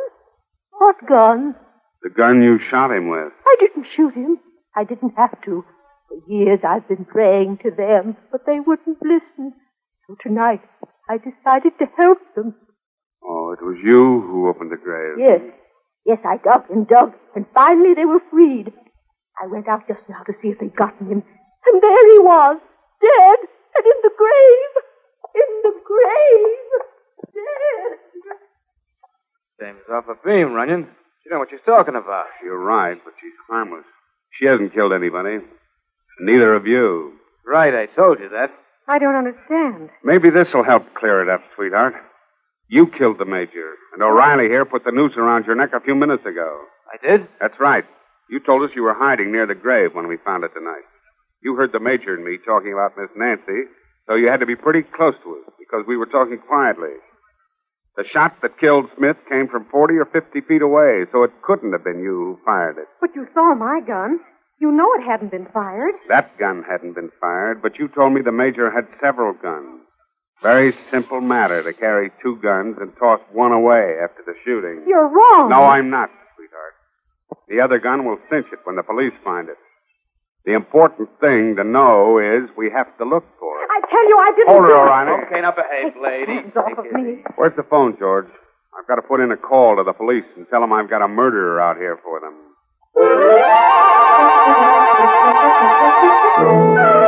What 0.78 0.96
gun? 1.08 1.54
The 2.02 2.10
gun 2.10 2.42
you 2.42 2.58
shot 2.70 2.90
him 2.90 3.08
with. 3.08 3.32
I 3.46 3.56
didn't 3.60 3.86
shoot 3.96 4.12
him. 4.14 4.38
I 4.76 4.84
didn't 4.84 5.14
have 5.16 5.40
to. 5.46 5.64
For 6.08 6.16
years 6.28 6.60
I've 6.66 6.86
been 6.88 7.04
praying 7.06 7.58
to 7.62 7.70
them, 7.70 8.16
but 8.30 8.42
they 8.44 8.58
wouldn't 8.60 8.98
listen. 9.00 9.54
So 10.06 10.16
tonight 10.22 10.60
I 11.08 11.16
decided 11.16 11.78
to 11.78 11.86
help 11.96 12.18
them. 12.34 12.54
Oh, 13.22 13.52
it 13.58 13.64
was 13.64 13.78
you 13.82 14.20
who 14.26 14.48
opened 14.48 14.72
the 14.72 14.76
grave. 14.76 15.16
Yes. 15.18 15.40
Yes, 16.04 16.18
I 16.26 16.36
dug 16.36 16.68
and 16.68 16.86
dug, 16.86 17.14
and 17.34 17.46
finally 17.54 17.94
they 17.94 18.04
were 18.04 18.20
freed. 18.30 18.72
I 19.42 19.46
went 19.46 19.68
out 19.68 19.86
just 19.88 20.00
now 20.08 20.22
to 20.26 20.32
see 20.40 20.48
if 20.48 20.58
they'd 20.58 20.76
gotten 20.76 21.06
him. 21.08 21.22
And 21.66 21.82
there 21.82 22.08
he 22.08 22.18
was, 22.20 22.60
dead, 23.00 23.38
and 23.76 23.84
in 23.86 23.98
the 24.02 24.14
grave. 24.16 24.72
In 25.34 25.50
the 25.62 25.74
grave. 25.84 26.70
Dead. 27.34 27.98
Dame's 29.60 29.88
off 29.92 30.04
a 30.08 30.14
beam, 30.26 30.52
Runyon. 30.52 30.88
She 31.22 31.30
know 31.30 31.38
what 31.38 31.48
she's 31.50 31.64
talking 31.64 31.96
about. 31.96 32.26
You're 32.42 32.58
right, 32.58 32.98
but 33.04 33.14
she's 33.20 33.32
harmless. 33.48 33.84
She 34.38 34.46
hasn't 34.46 34.74
killed 34.74 34.92
anybody. 34.92 35.38
Neither 36.20 36.54
of 36.54 36.66
you. 36.66 37.14
Right, 37.46 37.74
I 37.74 37.86
told 37.86 38.20
you 38.20 38.28
that. 38.30 38.50
I 38.86 38.98
don't 38.98 39.14
understand. 39.16 39.90
Maybe 40.04 40.30
this'll 40.30 40.64
help 40.64 40.82
clear 40.94 41.22
it 41.22 41.28
up, 41.28 41.40
sweetheart. 41.56 41.94
You 42.68 42.86
killed 42.86 43.18
the 43.18 43.24
major, 43.24 43.72
and 43.92 44.02
O'Reilly 44.02 44.48
here 44.48 44.64
put 44.64 44.84
the 44.84 44.92
noose 44.92 45.16
around 45.16 45.46
your 45.46 45.54
neck 45.54 45.70
a 45.74 45.80
few 45.80 45.94
minutes 45.94 46.24
ago. 46.26 46.60
I 46.92 47.06
did? 47.06 47.26
That's 47.40 47.58
right. 47.58 47.84
You 48.34 48.40
told 48.40 48.66
us 48.66 48.74
you 48.74 48.82
were 48.82 48.98
hiding 48.98 49.30
near 49.30 49.46
the 49.46 49.54
grave 49.54 49.94
when 49.94 50.08
we 50.08 50.16
found 50.16 50.42
it 50.42 50.50
tonight. 50.58 50.82
You 51.40 51.54
heard 51.54 51.70
the 51.70 51.78
major 51.78 52.16
and 52.16 52.24
me 52.24 52.36
talking 52.44 52.72
about 52.72 52.98
Miss 52.98 53.14
Nancy, 53.14 53.70
so 54.08 54.16
you 54.16 54.26
had 54.26 54.40
to 54.40 54.46
be 54.46 54.56
pretty 54.56 54.82
close 54.82 55.14
to 55.22 55.38
us 55.38 55.54
because 55.56 55.86
we 55.86 55.96
were 55.96 56.10
talking 56.10 56.42
quietly. 56.42 56.98
The 57.96 58.02
shot 58.02 58.34
that 58.42 58.58
killed 58.58 58.90
Smith 58.98 59.18
came 59.30 59.46
from 59.46 59.66
40 59.70 59.94
or 60.02 60.06
50 60.06 60.40
feet 60.50 60.62
away, 60.62 61.06
so 61.12 61.22
it 61.22 61.30
couldn't 61.46 61.70
have 61.78 61.84
been 61.84 62.02
you 62.02 62.34
who 62.34 62.38
fired 62.44 62.76
it. 62.76 62.88
But 63.00 63.14
you 63.14 63.28
saw 63.32 63.54
my 63.54 63.78
gun. 63.86 64.18
You 64.58 64.72
know 64.72 64.92
it 64.94 65.06
hadn't 65.06 65.30
been 65.30 65.46
fired. 65.54 65.94
That 66.08 66.36
gun 66.36 66.64
hadn't 66.68 66.94
been 66.94 67.12
fired, 67.20 67.62
but 67.62 67.78
you 67.78 67.86
told 67.86 68.14
me 68.14 68.20
the 68.20 68.32
major 68.32 68.68
had 68.68 68.88
several 69.00 69.34
guns. 69.34 69.78
Very 70.42 70.74
simple 70.90 71.20
matter 71.20 71.62
to 71.62 71.72
carry 71.72 72.10
two 72.20 72.34
guns 72.42 72.78
and 72.80 72.90
toss 72.98 73.20
one 73.30 73.52
away 73.52 73.94
after 74.02 74.26
the 74.26 74.34
shooting. 74.44 74.82
You're 74.88 75.06
wrong. 75.06 75.50
No, 75.50 75.62
I'm 75.70 75.88
not. 75.88 76.10
The 77.48 77.60
other 77.60 77.78
gun 77.78 78.04
will 78.04 78.18
cinch 78.30 78.46
it 78.52 78.60
when 78.64 78.76
the 78.76 78.82
police 78.82 79.12
find 79.22 79.48
it. 79.48 79.56
The 80.44 80.52
important 80.54 81.08
thing 81.20 81.56
to 81.56 81.64
know 81.64 82.18
is 82.18 82.50
we 82.56 82.70
have 82.70 82.96
to 82.98 83.04
look 83.04 83.24
for 83.40 83.62
it. 83.64 83.68
I 83.70 83.80
tell 83.88 84.08
you, 84.08 84.16
I 84.18 84.32
didn't. 84.36 84.48
Hold 84.48 84.62
her, 84.64 84.68
do 84.68 84.74
it. 84.74 84.78
O'Reilly. 84.78 85.24
Okay, 85.26 85.40
now 85.40 85.52
behave, 85.56 85.94
lady. 86.02 86.32
Hands 86.32 86.56
off 86.56 86.78
of 86.78 86.92
me. 86.92 87.24
Where's 87.36 87.56
the 87.56 87.62
phone, 87.64 87.96
George? 87.98 88.28
I've 88.76 88.86
got 88.86 88.96
to 88.96 89.02
put 89.02 89.20
in 89.20 89.30
a 89.32 89.36
call 89.36 89.76
to 89.76 89.84
the 89.84 89.92
police 89.92 90.24
and 90.36 90.46
tell 90.50 90.60
them 90.60 90.72
I've 90.72 90.90
got 90.90 91.00
a 91.02 91.08
murderer 91.08 91.60
out 91.60 91.76
here 91.76 91.98
for 92.02 92.20
them. 92.20 92.34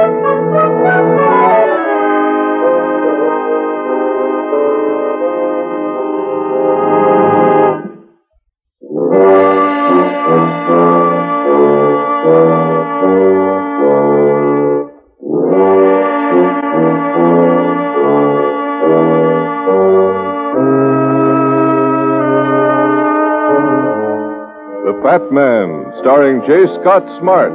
Fat 25.16 25.32
Man, 25.32 25.96
starring 26.02 26.44
J. 26.44 26.68
Scott 26.76 27.00
Smart, 27.22 27.48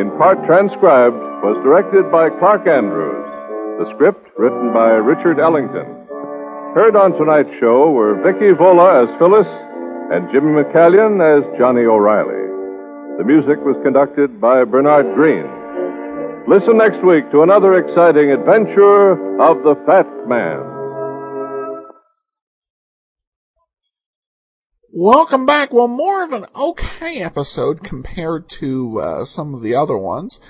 in 0.00 0.08
part 0.16 0.40
transcribed, 0.48 1.20
was 1.44 1.60
directed 1.60 2.08
by 2.08 2.32
Clark 2.40 2.64
Andrews. 2.64 3.28
The 3.76 3.92
script 3.92 4.24
written 4.38 4.72
by 4.72 4.96
Richard 4.96 5.36
Ellington. 5.36 5.84
Heard 6.72 6.96
on 6.96 7.12
tonight's 7.20 7.52
show 7.60 7.92
were 7.92 8.16
Vicki 8.24 8.56
Vola 8.56 9.04
as 9.04 9.12
Phyllis 9.20 9.50
and 10.08 10.32
Jimmy 10.32 10.56
McCallion 10.56 11.20
as 11.20 11.44
Johnny 11.60 11.84
O'Reilly. 11.84 12.41
The 13.18 13.24
music 13.24 13.62
was 13.62 13.76
conducted 13.84 14.40
by 14.40 14.64
Bernard 14.64 15.14
Green. 15.14 15.44
Listen 16.48 16.78
next 16.78 17.04
week 17.04 17.30
to 17.30 17.42
another 17.42 17.76
exciting 17.76 18.32
adventure 18.32 19.12
of 19.38 19.62
the 19.62 19.76
Fat 19.84 20.08
Man. 20.26 20.72
Welcome 24.90 25.44
back. 25.44 25.74
Well, 25.74 25.88
more 25.88 26.24
of 26.24 26.32
an 26.32 26.46
okay 26.56 27.20
episode 27.20 27.84
compared 27.84 28.48
to 28.60 29.00
uh, 29.00 29.24
some 29.24 29.54
of 29.54 29.60
the 29.60 29.74
other 29.74 29.98
ones. 29.98 30.40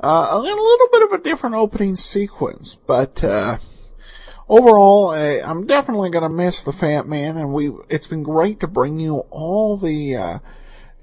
Uh, 0.00 0.30
a 0.32 0.38
little 0.38 0.88
bit 0.90 1.02
of 1.02 1.12
a 1.12 1.22
different 1.22 1.54
opening 1.54 1.94
sequence, 1.94 2.74
but 2.74 3.22
uh, 3.22 3.58
overall, 4.48 5.10
uh, 5.10 5.48
I'm 5.48 5.64
definitely 5.64 6.10
going 6.10 6.24
to 6.24 6.28
miss 6.28 6.64
the 6.64 6.72
Fat 6.72 7.06
Man, 7.06 7.36
and 7.36 7.52
we. 7.52 7.70
It's 7.88 8.08
been 8.08 8.24
great 8.24 8.58
to 8.60 8.66
bring 8.66 8.98
you 8.98 9.20
all 9.30 9.76
the 9.76 10.16
uh, 10.16 10.38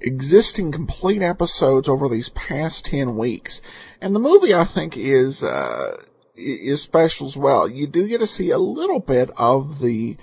existing 0.00 0.72
complete 0.72 1.22
episodes 1.22 1.88
over 1.88 2.08
these 2.08 2.28
past 2.30 2.86
ten 2.86 3.16
weeks, 3.16 3.62
and 4.00 4.14
the 4.14 4.20
movie 4.20 4.54
I 4.54 4.64
think 4.64 4.96
is 4.96 5.42
uh, 5.42 5.96
is 6.36 6.82
special 6.82 7.26
as 7.26 7.36
well. 7.36 7.68
You 7.68 7.86
do 7.86 8.08
get 8.08 8.20
to 8.20 8.26
see 8.26 8.50
a 8.50 8.58
little 8.58 9.00
bit 9.00 9.30
of 9.38 9.80
the 9.80 10.16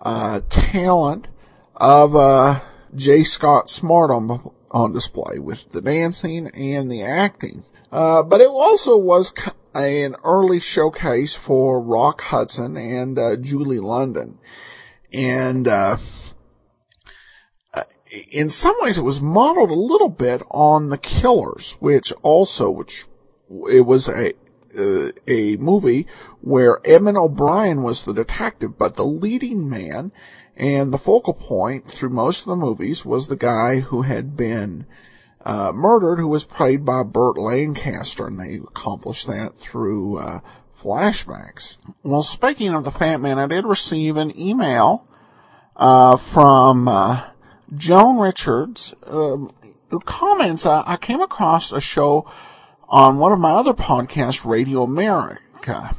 uh, 0.00 0.40
talent 0.50 1.28
of 1.76 2.14
uh, 2.14 2.60
J. 2.94 3.24
Scott 3.24 3.70
Smart 3.70 4.10
on 4.10 4.52
on 4.70 4.92
display 4.92 5.38
with 5.38 5.70
the 5.72 5.80
dancing 5.80 6.48
and 6.48 6.90
the 6.90 7.02
acting. 7.02 7.64
Uh, 7.92 8.22
but 8.24 8.40
it 8.40 8.48
also 8.48 8.96
was 8.96 9.32
an 9.74 10.16
early 10.24 10.60
showcase 10.60 11.36
for 11.36 11.80
Rock 11.80 12.22
Hudson 12.22 12.76
and 12.76 13.18
uh, 13.18 13.36
Julie 13.36 13.78
London, 13.78 14.38
and 15.12 15.68
uh, 15.68 15.96
in 18.30 18.48
some 18.48 18.74
ways 18.80 18.98
it 18.98 19.02
was 19.02 19.20
modeled 19.20 19.70
a 19.70 19.74
little 19.74 20.08
bit 20.08 20.42
on 20.50 20.88
The 20.88 20.98
Killers, 20.98 21.76
which 21.80 22.12
also 22.22 22.70
which 22.70 23.06
it 23.70 23.86
was 23.86 24.08
a 24.08 24.32
uh, 24.76 25.12
a 25.28 25.56
movie 25.56 26.06
where 26.40 26.80
Edmond 26.84 27.16
O'Brien 27.16 27.82
was 27.82 28.04
the 28.04 28.12
detective, 28.12 28.76
but 28.76 28.96
the 28.96 29.04
leading 29.04 29.70
man 29.70 30.10
and 30.56 30.92
the 30.92 30.98
focal 30.98 31.34
point 31.34 31.86
through 31.86 32.10
most 32.10 32.42
of 32.42 32.48
the 32.48 32.56
movies 32.56 33.04
was 33.04 33.28
the 33.28 33.36
guy 33.36 33.80
who 33.80 34.02
had 34.02 34.36
been 34.36 34.86
uh, 35.44 35.72
murdered, 35.74 36.18
who 36.18 36.28
was 36.28 36.44
played 36.44 36.84
by 36.84 37.02
Burt 37.02 37.36
Lancaster, 37.36 38.26
and 38.26 38.38
they 38.38 38.56
accomplished 38.56 39.26
that 39.26 39.54
through 39.54 40.18
uh, 40.18 40.40
flashbacks. 40.76 41.78
Well, 42.02 42.22
speaking 42.22 42.74
of 42.74 42.84
the 42.84 42.90
Fat 42.90 43.20
Man, 43.20 43.38
I 43.38 43.46
did 43.46 43.64
receive 43.64 44.16
an 44.16 44.36
email 44.38 45.06
uh, 45.76 46.16
from 46.16 46.88
uh, 46.88 47.22
Joan 47.76 48.18
Richards 48.18 48.94
um, 49.06 49.52
comments. 50.04 50.66
Uh, 50.66 50.82
I 50.86 50.96
came 50.96 51.20
across 51.20 51.72
a 51.72 51.80
show 51.80 52.26
on 52.88 53.18
one 53.18 53.32
of 53.32 53.40
my 53.40 53.50
other 53.50 53.74
podcasts, 53.74 54.44
Radio 54.44 54.82
America. 54.82 55.94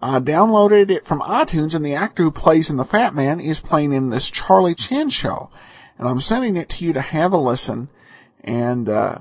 I 0.00 0.18
downloaded 0.18 0.90
it 0.90 1.04
from 1.04 1.20
iTunes, 1.20 1.74
and 1.74 1.84
the 1.84 1.94
actor 1.94 2.24
who 2.24 2.30
plays 2.30 2.68
in 2.68 2.76
The 2.76 2.84
Fat 2.84 3.14
Man 3.14 3.40
is 3.40 3.60
playing 3.60 3.92
in 3.92 4.10
this 4.10 4.30
Charlie 4.30 4.74
Chan 4.74 5.10
show. 5.10 5.50
And 5.98 6.08
I'm 6.08 6.20
sending 6.20 6.56
it 6.56 6.68
to 6.70 6.84
you 6.84 6.92
to 6.92 7.00
have 7.00 7.32
a 7.32 7.38
listen. 7.38 7.88
And, 8.42 8.88
uh, 8.88 9.18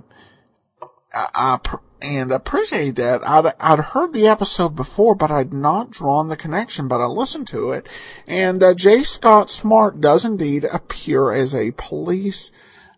I, 1.13 1.27
I 1.33 1.77
and 2.03 2.31
appreciate 2.31 2.95
that. 2.95 3.27
I'd, 3.27 3.53
I'd 3.59 3.79
heard 3.79 4.13
the 4.13 4.27
episode 4.27 4.75
before, 4.75 5.15
but 5.15 5.31
I'd 5.31 5.53
not 5.53 5.91
drawn 5.91 6.27
the 6.27 6.35
connection, 6.35 6.87
but 6.87 7.01
I 7.01 7.05
listened 7.05 7.47
to 7.47 7.71
it. 7.71 7.87
And, 8.27 8.61
uh, 8.61 8.73
J. 8.73 9.03
Scott 9.03 9.49
Smart 9.49 10.01
does 10.01 10.25
indeed 10.25 10.65
appear 10.65 11.31
as 11.31 11.55
a 11.55 11.71
police, 11.71 12.51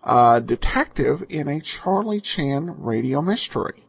uh, 0.04 0.40
detective 0.40 1.24
in 1.30 1.48
a 1.48 1.62
Charlie 1.62 2.20
Chan 2.20 2.76
radio 2.82 3.22
mystery. 3.22 3.84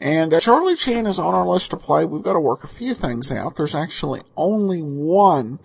And 0.00 0.34
uh, 0.34 0.40
Charlie 0.40 0.76
Chan 0.76 1.06
is 1.06 1.18
on 1.18 1.34
our 1.34 1.46
list 1.46 1.70
to 1.70 1.76
play. 1.76 2.04
We've 2.04 2.22
got 2.22 2.34
to 2.34 2.40
work 2.40 2.64
a 2.64 2.68
few 2.68 2.94
things 2.94 3.32
out. 3.32 3.56
There's 3.56 3.74
actually 3.74 4.22
only 4.36 4.80
one 4.80 5.60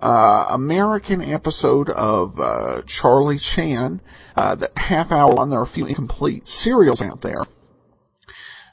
uh, 0.00 0.46
American 0.50 1.20
episode 1.20 1.90
of 1.90 2.40
uh, 2.40 2.82
Charlie 2.86 3.38
Chan, 3.38 4.00
uh, 4.36 4.54
the 4.54 4.70
half 4.76 5.12
hour 5.12 5.34
one. 5.34 5.50
There 5.50 5.58
are 5.58 5.64
a 5.64 5.66
few 5.66 5.86
incomplete 5.86 6.48
serials 6.48 7.02
out 7.02 7.20
there. 7.20 7.44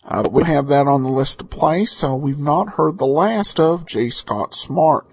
Uh, 0.08 0.24
but 0.24 0.32
we 0.32 0.44
have 0.44 0.68
that 0.68 0.88
on 0.88 1.04
the 1.04 1.10
list 1.10 1.40
to 1.40 1.46
play, 1.46 1.86
so 1.86 2.16
we've 2.16 2.40
not 2.40 2.74
heard 2.74 2.98
the 2.98 3.08
last 3.08 3.60
of 3.60 3.86
J. 3.86 4.10
Scott 4.10 4.54
Smart. 4.54 5.06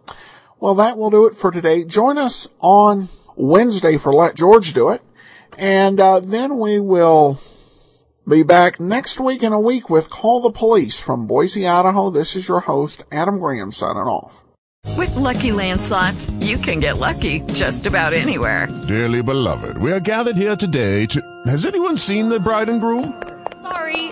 Well, 0.61 0.75
that 0.75 0.99
will 0.99 1.11
do 1.11 1.27
it 1.27 1.35
for 1.35 1.51
today. 1.51 1.85
Join 1.85 2.19
us 2.19 2.49
on 2.61 3.09
Wednesday 3.35 3.97
for 3.97 4.13
Let 4.13 4.35
George 4.35 4.75
Do 4.75 4.91
It, 4.91 5.03
and 5.59 5.99
uh, 5.99 6.21
then 6.21 6.59
we 6.59 6.79
will 6.79 7.41
be 8.29 8.43
back 8.43 8.79
next 8.79 9.19
week 9.19 9.43
in 9.43 9.53
a 9.53 9.61
week 9.61 9.91
with 9.91 10.11
Call 10.11 10.41
the 10.41 10.53
Police 10.53 11.01
from 11.01 11.27
Boise, 11.27 11.67
Idaho. 11.67 12.11
This 12.11 12.37
is 12.37 12.49
your 12.49 12.61
host, 12.61 13.03
Adam 13.11 13.39
Graham, 13.39 13.73
signing 13.73 14.03
off. 14.03 14.45
With 14.97 15.17
Lucky 15.17 15.53
Land 15.53 15.81
slots, 15.81 16.31
you 16.41 16.59
can 16.59 16.79
get 16.79 16.99
lucky 16.99 17.41
just 17.53 17.87
about 17.87 18.13
anywhere. 18.13 18.69
Dearly 18.87 19.23
beloved, 19.23 19.79
we 19.79 19.91
are 19.91 20.01
gathered 20.01 20.37
here 20.37 20.55
today 20.55 21.07
to. 21.07 21.21
Has 21.47 21.65
anyone 21.65 21.97
seen 21.97 22.29
the 22.29 22.39
bride 22.39 22.69
and 22.69 22.81
groom? 22.81 23.21
Sorry, 23.61 24.12